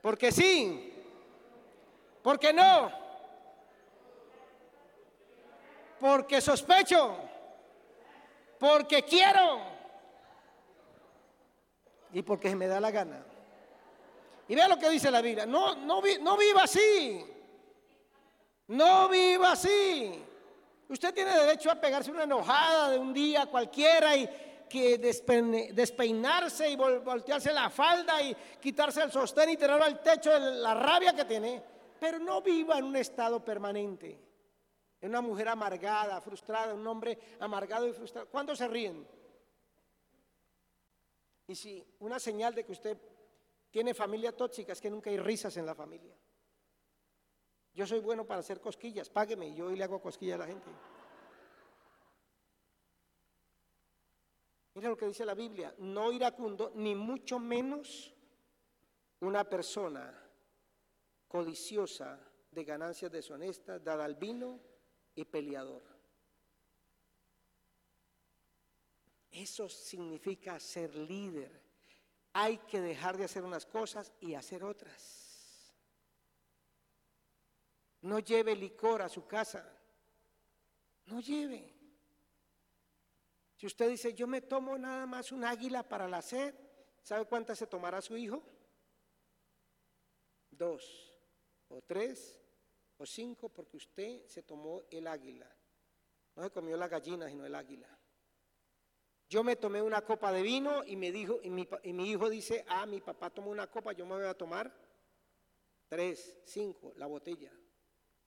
Porque 0.00 0.32
sí. 0.32 0.94
Porque 2.22 2.54
no. 2.54 2.90
Porque 6.00 6.40
sospecho. 6.40 7.18
Porque 8.58 9.02
quiero. 9.02 9.73
Y 12.14 12.22
porque 12.22 12.48
se 12.48 12.56
me 12.56 12.66
da 12.66 12.80
la 12.80 12.90
gana. 12.90 13.22
Y 14.48 14.54
vea 14.54 14.68
lo 14.68 14.78
que 14.78 14.88
dice 14.88 15.10
la 15.10 15.20
Biblia. 15.20 15.44
No, 15.44 15.74
no, 15.74 16.00
no 16.20 16.36
viva 16.36 16.62
así. 16.62 17.24
No 18.68 19.08
viva 19.08 19.52
así. 19.52 20.24
Usted 20.88 21.12
tiene 21.12 21.36
derecho 21.36 21.70
a 21.70 21.74
pegarse 21.74 22.10
una 22.10 22.22
enojada 22.22 22.90
de 22.90 22.98
un 22.98 23.12
día 23.12 23.46
cualquiera 23.46 24.16
y 24.16 24.28
que 24.68 24.98
despeinarse 24.98 26.70
y 26.70 26.76
voltearse 26.76 27.52
la 27.52 27.68
falda 27.70 28.22
y 28.22 28.34
quitarse 28.60 29.02
el 29.02 29.12
sostén 29.12 29.50
y 29.50 29.56
tirarlo 29.56 29.84
al 29.84 30.00
techo 30.02 30.30
de 30.30 30.56
la 30.56 30.74
rabia 30.74 31.12
que 31.14 31.24
tiene, 31.24 31.62
pero 31.98 32.18
no 32.18 32.42
viva 32.42 32.78
en 32.78 32.84
un 32.84 32.96
estado 32.96 33.44
permanente. 33.44 34.20
En 35.00 35.10
una 35.10 35.20
mujer 35.20 35.48
amargada, 35.48 36.20
frustrada, 36.20 36.74
un 36.74 36.86
hombre 36.86 37.18
amargado 37.40 37.86
y 37.86 37.92
frustrado. 37.92 38.28
¿Cuándo 38.28 38.56
se 38.56 38.66
ríen? 38.68 39.06
Y 41.46 41.54
si 41.54 41.84
una 42.00 42.18
señal 42.18 42.54
de 42.54 42.64
que 42.64 42.72
usted 42.72 42.98
tiene 43.70 43.92
familia 43.92 44.36
tóxica 44.36 44.72
es 44.72 44.80
que 44.80 44.90
nunca 44.90 45.10
hay 45.10 45.18
risas 45.18 45.56
en 45.56 45.66
la 45.66 45.74
familia. 45.74 46.16
Yo 47.74 47.86
soy 47.86 48.00
bueno 48.00 48.24
para 48.24 48.40
hacer 48.40 48.60
cosquillas, 48.60 49.10
págueme, 49.10 49.52
yo 49.54 49.66
hoy 49.66 49.76
le 49.76 49.84
hago 49.84 50.00
cosquillas 50.00 50.36
a 50.36 50.38
la 50.38 50.46
gente. 50.46 50.70
Mira 54.74 54.88
lo 54.88 54.96
que 54.96 55.06
dice 55.06 55.24
la 55.24 55.34
Biblia, 55.34 55.74
no 55.78 56.12
iracundo, 56.12 56.72
ni 56.74 56.94
mucho 56.94 57.38
menos 57.38 58.12
una 59.20 59.48
persona 59.48 60.20
codiciosa 61.28 62.18
de 62.50 62.64
ganancias 62.64 63.10
deshonestas, 63.10 63.82
dada 63.82 64.04
al 64.04 64.14
vino 64.14 64.60
y 65.14 65.24
peleador. 65.24 65.93
Eso 69.34 69.68
significa 69.68 70.60
ser 70.60 70.94
líder. 70.94 71.60
Hay 72.34 72.58
que 72.58 72.80
dejar 72.80 73.16
de 73.16 73.24
hacer 73.24 73.42
unas 73.42 73.66
cosas 73.66 74.12
y 74.20 74.34
hacer 74.34 74.62
otras. 74.62 75.74
No 78.02 78.20
lleve 78.20 78.54
licor 78.54 79.02
a 79.02 79.08
su 79.08 79.26
casa. 79.26 79.68
No 81.06 81.18
lleve. 81.18 81.74
Si 83.56 83.66
usted 83.66 83.90
dice, 83.90 84.14
yo 84.14 84.28
me 84.28 84.40
tomo 84.40 84.78
nada 84.78 85.04
más 85.04 85.32
un 85.32 85.44
águila 85.44 85.82
para 85.82 86.06
la 86.06 86.22
sed, 86.22 86.54
¿sabe 87.02 87.24
cuántas 87.24 87.58
se 87.58 87.66
tomará 87.66 88.00
su 88.00 88.16
hijo? 88.16 88.40
Dos, 90.48 91.18
o 91.68 91.82
tres, 91.82 92.40
o 92.98 93.04
cinco, 93.04 93.48
porque 93.48 93.78
usted 93.78 94.28
se 94.28 94.44
tomó 94.44 94.82
el 94.92 95.08
águila. 95.08 95.50
No 96.36 96.44
se 96.44 96.50
comió 96.50 96.76
la 96.76 96.86
gallina, 96.86 97.28
sino 97.28 97.44
el 97.44 97.54
águila. 97.56 97.98
Yo 99.28 99.42
me 99.42 99.56
tomé 99.56 99.82
una 99.82 100.02
copa 100.02 100.32
de 100.32 100.42
vino 100.42 100.84
y 100.84 100.96
me 100.96 101.10
dijo, 101.10 101.40
y 101.42 101.50
mi, 101.50 102.10
hijo 102.10 102.28
dice, 102.28 102.64
ah, 102.68 102.86
mi 102.86 103.00
papá 103.00 103.30
tomó 103.30 103.50
una 103.50 103.66
copa, 103.68 103.92
yo 103.92 104.06
me 104.06 104.14
voy 104.14 104.26
a 104.26 104.34
tomar 104.34 104.72
tres, 105.88 106.38
cinco, 106.44 106.92
la 106.96 107.06
botella. 107.06 107.52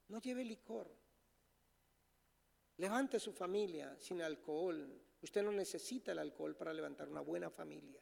No 0.08 0.20
lleve 0.20 0.44
licor. 0.44 0.90
Levante 2.78 3.20
su 3.20 3.34
familia 3.34 3.96
sin 4.00 4.22
alcohol, 4.22 5.02
Usted 5.22 5.44
no 5.44 5.52
necesita 5.52 6.12
el 6.12 6.20
alcohol 6.20 6.56
para 6.56 6.74
levantar 6.74 7.10
una 7.10 7.22
buena 7.22 7.50
familia. 7.50 8.02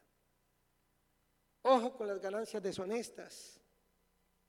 Ojo 1.62 1.96
con 1.96 2.08
las 2.08 2.20
ganancias 2.20 2.62
deshonestas. 2.62 3.60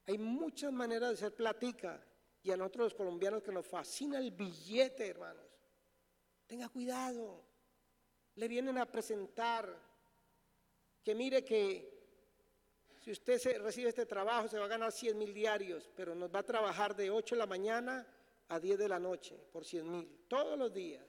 Hay 0.07 0.19
muchas 0.19 0.73
maneras 0.73 1.11
de 1.11 1.17
ser 1.17 1.35
platica 1.35 2.05
y 2.43 2.51
a 2.51 2.57
nosotros 2.57 2.87
los 2.87 2.95
colombianos 2.95 3.43
que 3.43 3.53
nos 3.53 3.67
fascina 3.67 4.19
el 4.19 4.31
billete, 4.33 5.09
hermanos. 5.09 5.47
Tenga 6.47 6.69
cuidado. 6.69 7.45
Le 8.37 8.49
vienen 8.49 8.78
a 8.78 8.87
presentar 8.87 9.76
que 11.03 11.14
mire 11.14 11.45
que 11.45 11.97
si 13.07 13.12
usted 13.12 13.41
recibe 13.62 13.89
este 13.89 14.05
trabajo 14.05 14.49
se 14.49 14.59
va 14.59 14.64
a 14.64 14.68
ganar 14.68 14.91
100 14.91 15.16
mil 15.16 15.32
diarios, 15.32 15.89
pero 15.95 16.14
nos 16.14 16.34
va 16.34 16.41
a 16.41 16.43
trabajar 16.43 16.97
de 16.97 17.11
8 17.11 17.37
de 17.37 17.39
la 17.39 17.47
mañana 17.47 18.05
a 18.49 18.59
10 18.59 18.78
de 18.78 18.89
la 18.89 18.99
noche 18.99 19.39
por 19.53 19.64
100 19.64 19.89
mil, 19.89 20.24
todos 20.26 20.59
los 20.59 20.72
días. 20.72 21.07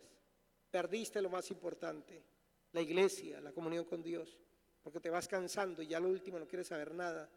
Perdiste 0.70 1.20
lo 1.22 1.30
más 1.32 1.50
importante, 1.50 2.24
la 2.74 2.82
iglesia, 2.82 3.42
la 3.42 3.52
comunión 3.52 3.86
con 3.86 4.04
Dios, 4.04 4.38
porque 4.84 5.00
te 5.00 5.10
vas 5.10 5.28
cansando 5.28 5.82
y 5.82 5.88
ya 5.88 6.00
lo 6.00 6.10
último 6.10 6.38
no 6.38 6.48
quieres 6.48 6.68
saber 6.68 6.94
nada, 6.94 7.28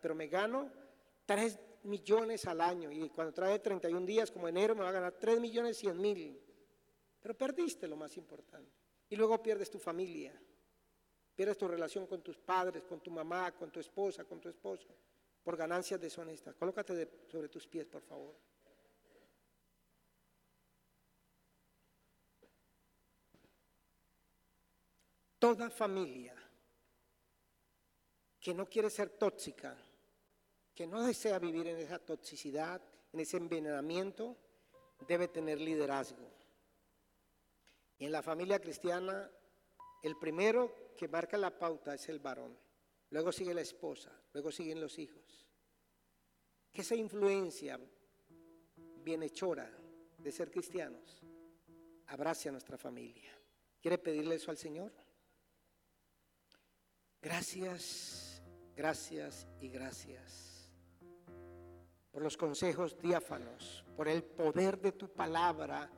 pero 0.00 0.16
me 0.16 0.26
gano 0.26 0.68
3 1.24 1.58
millones 1.84 2.44
al 2.46 2.60
año 2.60 2.90
y 2.90 3.08
cuando 3.10 3.32
trae 3.32 3.60
31 3.60 4.04
días 4.04 4.32
como 4.32 4.48
enero 4.48 4.74
me 4.74 4.82
va 4.82 4.88
a 4.88 4.92
ganar 4.92 5.12
3 5.12 5.38
millones 5.38 5.76
100 5.78 6.00
mil, 6.00 6.40
pero 7.20 7.34
perdiste 7.34 7.86
lo 7.86 7.96
más 7.96 8.16
importante 8.16 8.81
y 9.12 9.16
luego 9.16 9.42
pierdes 9.42 9.68
tu 9.68 9.78
familia, 9.78 10.32
pierdes 11.34 11.58
tu 11.58 11.68
relación 11.68 12.06
con 12.06 12.22
tus 12.22 12.38
padres, 12.38 12.82
con 12.84 12.98
tu 12.98 13.10
mamá, 13.10 13.52
con 13.52 13.70
tu 13.70 13.78
esposa, 13.78 14.24
con 14.24 14.40
tu 14.40 14.48
esposo, 14.48 14.88
por 15.44 15.54
ganancias 15.54 16.00
deshonestas. 16.00 16.54
Colócate 16.54 17.26
sobre 17.30 17.50
tus 17.50 17.66
pies, 17.66 17.84
por 17.84 18.00
favor. 18.00 18.34
Toda 25.38 25.68
familia 25.68 26.34
que 28.40 28.54
no 28.54 28.64
quiere 28.66 28.88
ser 28.88 29.10
tóxica, 29.10 29.76
que 30.74 30.86
no 30.86 31.02
desea 31.02 31.38
vivir 31.38 31.66
en 31.66 31.76
esa 31.76 31.98
toxicidad, 31.98 32.80
en 33.12 33.20
ese 33.20 33.36
envenenamiento, 33.36 34.38
debe 35.06 35.28
tener 35.28 35.60
liderazgo. 35.60 36.31
Y 38.02 38.06
en 38.06 38.10
la 38.10 38.20
familia 38.20 38.58
cristiana, 38.58 39.30
el 40.02 40.16
primero 40.16 40.90
que 40.96 41.06
marca 41.06 41.38
la 41.38 41.56
pauta 41.56 41.94
es 41.94 42.08
el 42.08 42.18
varón, 42.18 42.58
luego 43.10 43.30
sigue 43.30 43.54
la 43.54 43.60
esposa, 43.60 44.10
luego 44.32 44.50
siguen 44.50 44.80
los 44.80 44.98
hijos. 44.98 45.46
Que 46.72 46.80
esa 46.80 46.96
influencia 46.96 47.78
bienhechora 49.04 49.70
de 50.18 50.32
ser 50.32 50.50
cristianos 50.50 51.22
abrace 52.08 52.48
a 52.48 52.52
nuestra 52.52 52.76
familia. 52.76 53.38
¿Quiere 53.80 53.98
pedirle 53.98 54.34
eso 54.34 54.50
al 54.50 54.58
Señor? 54.58 54.92
Gracias, 57.20 58.42
gracias 58.74 59.46
y 59.60 59.68
gracias 59.68 60.72
por 62.10 62.20
los 62.20 62.36
consejos 62.36 62.98
diáfanos, 62.98 63.84
por 63.96 64.08
el 64.08 64.24
poder 64.24 64.80
de 64.80 64.90
tu 64.90 65.08
palabra 65.08 65.88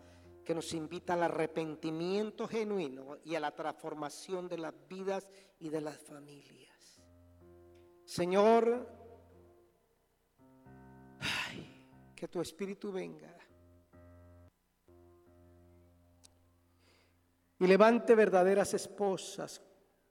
que 0.45 0.55
nos 0.55 0.73
invita 0.75 1.15
al 1.15 1.25
arrepentimiento 1.25 2.47
genuino 2.47 3.19
y 3.25 3.35
a 3.35 3.41
la 3.41 3.55
transformación 3.55 4.49
de 4.49 4.59
las 4.59 4.75
vidas 4.89 5.29
y 5.59 5.71
de 5.71 5.81
las 5.81 5.99
familias. 5.99 7.01
Señor, 8.05 8.87
que 12.15 12.29
tu 12.29 12.41
espíritu 12.41 12.93
venga 12.93 13.35
y 17.59 17.67
levante 17.67 18.15
verdaderas 18.15 18.75
esposas 18.75 19.63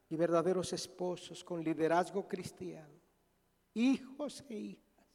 y 0.09 0.15
verdaderos 0.15 0.73
esposos 0.73 1.43
con 1.43 1.63
liderazgo 1.63 2.27
cristiano, 2.27 2.99
hijos 3.73 4.43
e 4.49 4.55
hijas, 4.55 5.07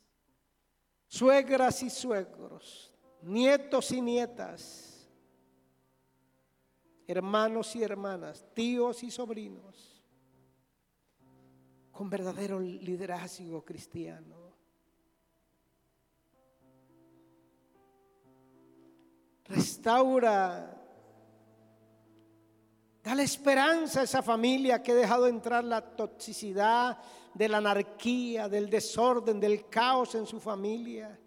suegras 1.06 1.82
y 1.82 1.90
suegros, 1.90 2.92
nietos 3.22 3.92
y 3.92 4.00
nietas, 4.00 4.87
hermanos 7.08 7.74
y 7.74 7.82
hermanas, 7.82 8.44
tíos 8.54 9.02
y 9.02 9.10
sobrinos, 9.10 10.04
con 11.90 12.10
verdadero 12.10 12.60
liderazgo 12.60 13.64
cristiano. 13.64 14.36
Restaura 19.46 20.78
Dale 23.02 23.22
esperanza 23.22 24.02
a 24.02 24.04
esa 24.04 24.22
familia 24.22 24.82
que 24.82 24.92
ha 24.92 24.96
dejado 24.96 25.26
entrar 25.28 25.64
la 25.64 25.80
toxicidad 25.80 26.98
de 27.32 27.48
la 27.48 27.56
anarquía, 27.56 28.50
del 28.50 28.68
desorden, 28.68 29.40
del 29.40 29.66
caos 29.70 30.14
en 30.14 30.26
su 30.26 30.38
familia, 30.38 31.18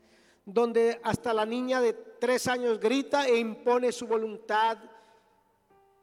donde 0.45 1.01
hasta 1.03 1.33
la 1.33 1.43
niña 1.43 1.81
de 1.81 1.93
tres 1.93 2.47
años 2.47 2.79
grita 2.79 3.25
e 3.25 3.39
impone 3.39 3.91
su 3.91 4.05
voluntad 4.05 4.77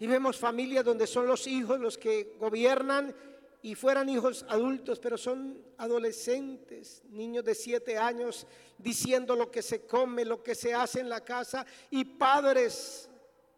Y 0.01 0.07
vemos 0.07 0.39
familias 0.39 0.85
donde 0.85 1.07
son 1.07 1.27
los 1.27 1.47
hijos 1.47 1.81
los 1.81 1.99
que 1.99 2.37
gobiernan 2.39 3.15
y 3.63 3.75
fueran 3.75 4.09
hijos 4.09 4.45
adultos, 4.49 5.01
pero 5.01 5.19
son 5.19 5.61
adolescentes, 5.79 7.03
niños 7.11 7.45
de 7.45 7.55
siete 7.55 7.99
años, 7.99 8.47
diciendo 8.79 9.35
lo 9.35 9.51
que 9.51 9.63
se 9.63 9.85
come, 9.87 10.25
lo 10.25 10.43
que 10.43 10.55
se 10.55 10.73
hace 10.73 11.01
en 11.01 11.09
la 11.09 11.25
casa, 11.25 11.67
y 11.91 12.05
padres 12.05 13.11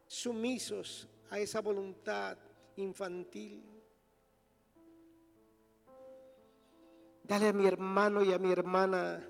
sumisos 0.07 1.07
a 1.29 1.39
esa 1.39 1.61
voluntad 1.61 2.37
infantil. 2.77 3.63
Dale 7.23 7.49
a 7.49 7.53
mi 7.53 7.67
hermano 7.67 8.23
y 8.23 8.33
a 8.33 8.39
mi 8.39 8.51
hermana 8.51 9.25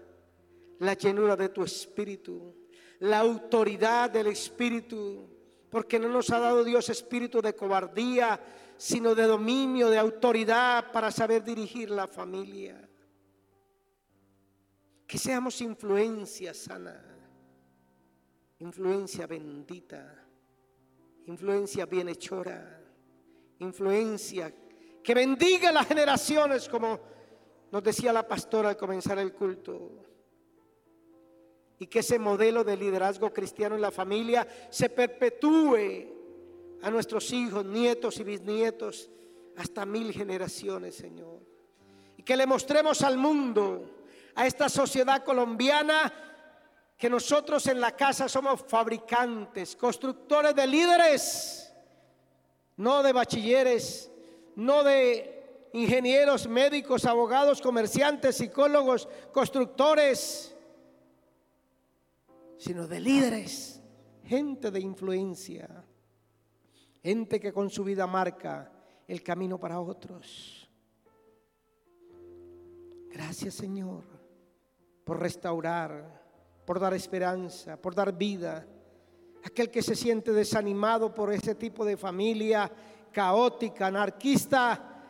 la 0.80 0.94
llenura 0.94 1.36
de 1.36 1.50
tu 1.50 1.64
espíritu, 1.64 2.56
la 3.00 3.20
autoridad 3.20 4.10
del 4.10 4.28
espíritu, 4.28 5.30
porque 5.72 5.98
no 5.98 6.10
nos 6.10 6.30
ha 6.30 6.40
dado 6.40 6.66
Dios 6.66 6.90
espíritu 6.90 7.42
de 7.42 7.56
cobardía, 7.56 8.40
sino 8.78 9.16
de 9.16 9.24
dominio, 9.24 9.90
de 9.90 9.98
autoridad 9.98 10.92
para 10.92 11.10
saber 11.10 11.44
dirigir 11.44 11.90
la 11.90 12.08
familia. 12.08 12.90
Que 15.08 15.18
seamos 15.18 15.62
influencia 15.62 16.54
sana, 16.54 17.02
influencia 18.60 19.26
bendita, 19.28 20.26
influencia 21.26 21.86
bienhechora, 21.86 22.84
influencia 23.60 24.54
que 25.02 25.14
bendiga 25.14 25.72
las 25.72 25.88
generaciones 25.88 26.68
como 26.68 27.00
nos 27.72 27.82
decía 27.82 28.12
la 28.12 28.28
pastora 28.28 28.70
al 28.70 28.78
comenzar 28.78 29.18
el 29.20 29.34
culto. 29.34 30.04
Y 31.82 31.88
que 31.88 32.00
ese 32.02 32.20
modelo 32.20 32.64
de 32.64 32.78
liderazgo 32.78 33.34
cristiano 33.34 33.74
en 33.74 33.82
la 33.82 33.90
familia 33.90 34.48
se 34.70 34.88
perpetúe 34.88 36.06
a 36.84 36.92
nuestros 36.92 37.34
hijos, 37.34 37.66
nietos 37.66 38.20
y 38.20 38.24
bisnietos, 38.24 39.10
hasta 39.58 39.84
mil 39.84 40.14
generaciones, 40.14 40.94
Señor. 40.94 41.40
Y 42.18 42.22
que 42.22 42.38
le 42.38 42.46
mostremos 42.46 43.02
al 43.02 43.18
mundo, 43.18 44.04
a 44.36 44.46
esta 44.46 44.70
sociedad 44.70 45.24
colombiana, 45.24 46.14
que 46.96 47.10
nosotros 47.10 47.66
en 47.66 47.82
la 47.82 47.96
casa 47.96 48.30
somos 48.30 48.62
fabricantes, 48.68 49.76
constructores 49.76 50.54
de 50.54 50.68
líderes, 50.68 51.74
no 52.78 53.02
de 53.02 53.12
bachilleres, 53.12 54.12
no 54.56 54.84
de 54.84 55.70
ingenieros, 55.74 56.48
médicos, 56.48 57.06
abogados, 57.06 57.60
comerciantes, 57.60 58.38
psicólogos, 58.38 59.10
constructores, 59.32 60.51
sino 62.62 62.86
de 62.86 63.00
líderes, 63.00 63.82
gente 64.24 64.70
de 64.70 64.80
influencia. 64.80 65.84
Gente 67.02 67.40
que 67.40 67.52
con 67.52 67.72
su 67.72 67.84
vida 67.84 68.06
marca 68.06 68.72
el 69.08 69.24
camino 69.24 69.60
para 69.60 69.80
otros. 69.80 70.70
Gracias 73.10 73.56
Señor 73.56 74.04
por 75.04 75.20
restaurar, 75.20 76.22
por 76.64 76.80
dar 76.80 76.94
esperanza, 76.94 77.82
por 77.82 77.96
dar 77.96 78.16
vida. 78.16 78.68
Aquel 79.44 79.72
que 79.72 79.82
se 79.82 79.96
siente 79.96 80.32
desanimado 80.32 81.16
por 81.16 81.34
ese 81.34 81.56
tipo 81.56 81.84
de 81.84 81.98
familia 81.98 82.72
caótica, 83.12 83.88
anarquista, 83.88 85.02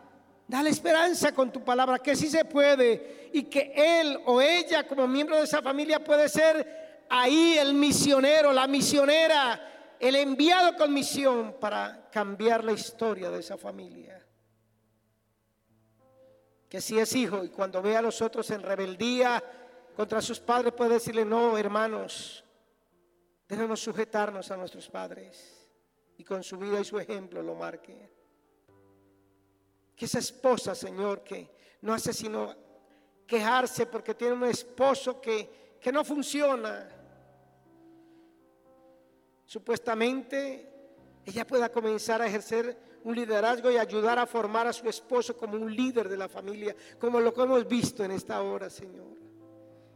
dale 0.47 0.69
esperanza 0.69 1.33
con 1.33 1.51
tu 1.51 1.61
palabra, 1.65 1.99
que 1.99 2.15
sí 2.15 2.29
se 2.29 2.45
puede 2.45 3.29
y 3.33 3.43
que 3.43 3.73
él 3.75 4.17
o 4.25 4.39
ella 4.39 4.87
como 4.87 5.05
miembro 5.05 5.35
de 5.35 5.43
esa 5.43 5.61
familia 5.61 6.01
puede 6.01 6.29
ser 6.29 6.80
ahí 7.11 7.57
el 7.57 7.73
misionero, 7.73 8.53
la 8.53 8.67
misionera 8.67 9.67
el 10.01 10.15
enviado 10.15 10.75
con 10.75 10.91
misión 10.91 11.57
para 11.59 12.09
cambiar 12.09 12.63
la 12.63 12.71
historia 12.71 13.29
de 13.29 13.39
esa 13.39 13.55
familia. 13.55 14.25
Que 16.67 16.81
si 16.81 16.97
es 16.97 17.15
hijo 17.15 17.43
y 17.43 17.49
cuando 17.49 17.83
ve 17.83 17.95
a 17.95 18.01
los 18.01 18.19
otros 18.19 18.49
en 18.49 18.63
rebeldía 18.63 19.43
contra 19.95 20.19
sus 20.19 20.39
padres 20.39 20.73
puede 20.73 20.93
decirle, 20.93 21.23
no, 21.23 21.55
hermanos, 21.55 22.43
debemos 23.47 23.79
sujetarnos 23.79 24.49
a 24.49 24.57
nuestros 24.57 24.89
padres 24.89 25.69
y 26.17 26.23
con 26.23 26.43
su 26.43 26.57
vida 26.57 26.79
y 26.79 26.85
su 26.85 26.97
ejemplo 26.97 27.43
lo 27.43 27.53
marque. 27.53 28.11
Que 29.95 30.05
esa 30.05 30.17
esposa, 30.17 30.73
Señor, 30.73 31.23
que 31.23 31.47
no 31.81 31.93
hace 31.93 32.11
sino 32.11 32.55
quejarse 33.27 33.85
porque 33.85 34.15
tiene 34.15 34.33
un 34.33 34.45
esposo 34.45 35.21
que, 35.21 35.77
que 35.79 35.91
no 35.91 36.03
funciona 36.03 37.00
supuestamente 39.51 40.65
ella 41.25 41.45
pueda 41.45 41.67
comenzar 41.69 42.21
a 42.21 42.27
ejercer 42.27 42.77
un 43.03 43.13
liderazgo 43.13 43.69
y 43.69 43.77
ayudar 43.77 44.17
a 44.17 44.25
formar 44.25 44.65
a 44.65 44.71
su 44.71 44.87
esposo 44.87 45.35
como 45.35 45.57
un 45.57 45.75
líder 45.75 46.07
de 46.07 46.15
la 46.15 46.29
familia, 46.29 46.73
como 46.97 47.19
lo 47.19 47.33
que 47.33 47.41
hemos 47.41 47.67
visto 47.67 48.01
en 48.01 48.11
esta 48.11 48.41
hora, 48.41 48.69
Señor. 48.69 49.17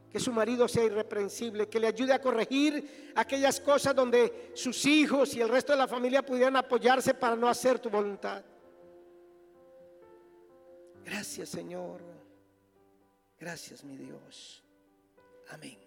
Que 0.10 0.20
su 0.20 0.34
marido 0.34 0.68
sea 0.68 0.84
irreprensible, 0.84 1.70
que 1.70 1.80
le 1.80 1.88
ayude 1.88 2.12
a 2.12 2.20
corregir 2.20 3.14
aquellas 3.16 3.62
cosas 3.62 3.96
donde 3.96 4.52
sus 4.56 4.86
hijos 4.86 5.34
y 5.36 5.40
el 5.40 5.48
resto 5.48 5.72
de 5.72 5.80
la 5.80 5.88
familia 5.88 6.26
pudieran 6.26 6.58
apoyarse 6.58 7.14
para 7.14 7.38
no 7.38 7.48
hacer 7.48 7.80
tu 7.80 7.90
voluntad. 7.90 8.44
Gracias, 11.06 11.48
Señor. 11.48 12.02
Gracias, 13.40 13.86
mi 13.86 13.96
Dios. 13.96 14.66
Amén. 15.48 15.85